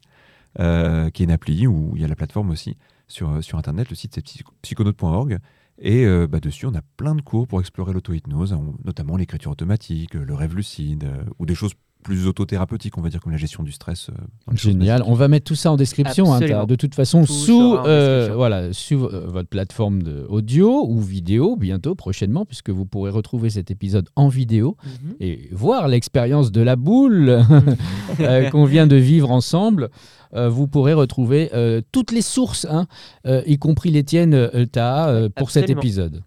[0.61, 2.77] euh, qui est une appli où il y a la plateforme aussi
[3.09, 3.91] sur, euh, sur Internet.
[3.91, 5.39] Le site, c'est psy- psychonaute.org.
[5.81, 10.17] Et euh, bah, dessus, on a plein de cours pour explorer l'auto-hypnose, notamment l'écriture automatique,
[10.17, 11.73] euh, le rêve lucide, ou des choses
[12.03, 14.09] plus autothérapeutiques, on va dire, comme la gestion du stress.
[14.11, 15.03] euh, Génial.
[15.07, 16.33] On va mettre tout ça en description.
[16.33, 21.01] hein, de toute façon, Tout sous, euh, voilà, sur euh, votre plateforme de audio ou
[21.01, 25.15] vidéo, bientôt, prochainement, puisque vous pourrez retrouver cet épisode en vidéo Mhm.
[25.21, 27.41] et voir l'expérience de la boule
[28.53, 29.91] qu'on vient de vivre ensemble.
[30.35, 32.87] Euh, vous pourrez retrouver euh, toutes les sources, hein,
[33.27, 36.23] euh, y compris les tiennes, euh, Taha, euh, pour cet épisode.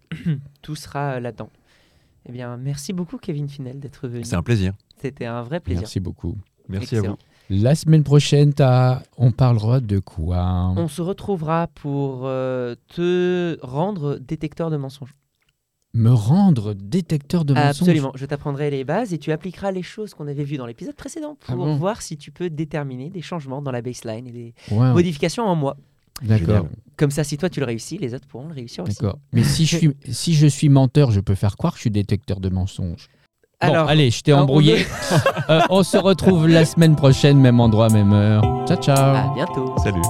[0.60, 1.48] Tout sera là-dedans.
[2.28, 4.24] Eh bien, merci beaucoup, Kevin Finel, d'être venu.
[4.24, 4.74] C'est un plaisir.
[5.00, 5.82] C'était un vrai plaisir.
[5.82, 6.36] Merci beaucoup.
[6.68, 7.16] Merci à vous.
[7.50, 8.52] La semaine prochaine,
[9.18, 10.72] on parlera de quoi?
[10.76, 15.14] On se retrouvera pour euh, te rendre détecteur de mensonges.
[15.94, 17.82] Me rendre détecteur de mensonges?
[17.82, 18.12] Absolument.
[18.14, 21.36] Je t'apprendrai les bases et tu appliqueras les choses qu'on avait vues dans l'épisode précédent
[21.38, 21.76] pour Ah bon?
[21.76, 25.76] voir si tu peux déterminer des changements dans la baseline et des modifications en moi.
[26.22, 26.66] D'accord.
[26.96, 28.96] Comme ça, si toi tu le réussis, les autres pourront le réussir aussi.
[29.00, 29.18] D'accord.
[29.32, 31.90] Mais si je, suis, si je suis menteur, je peux faire croire que je suis
[31.90, 33.08] détecteur de mensonges.
[33.60, 34.84] Bon, Alors, allez, je t'ai embrouillé.
[35.50, 38.42] Euh, on se retrouve la semaine prochaine, même endroit, même heure.
[38.66, 39.16] Ciao, ciao.
[39.16, 39.74] à bientôt.
[39.82, 40.00] Salut.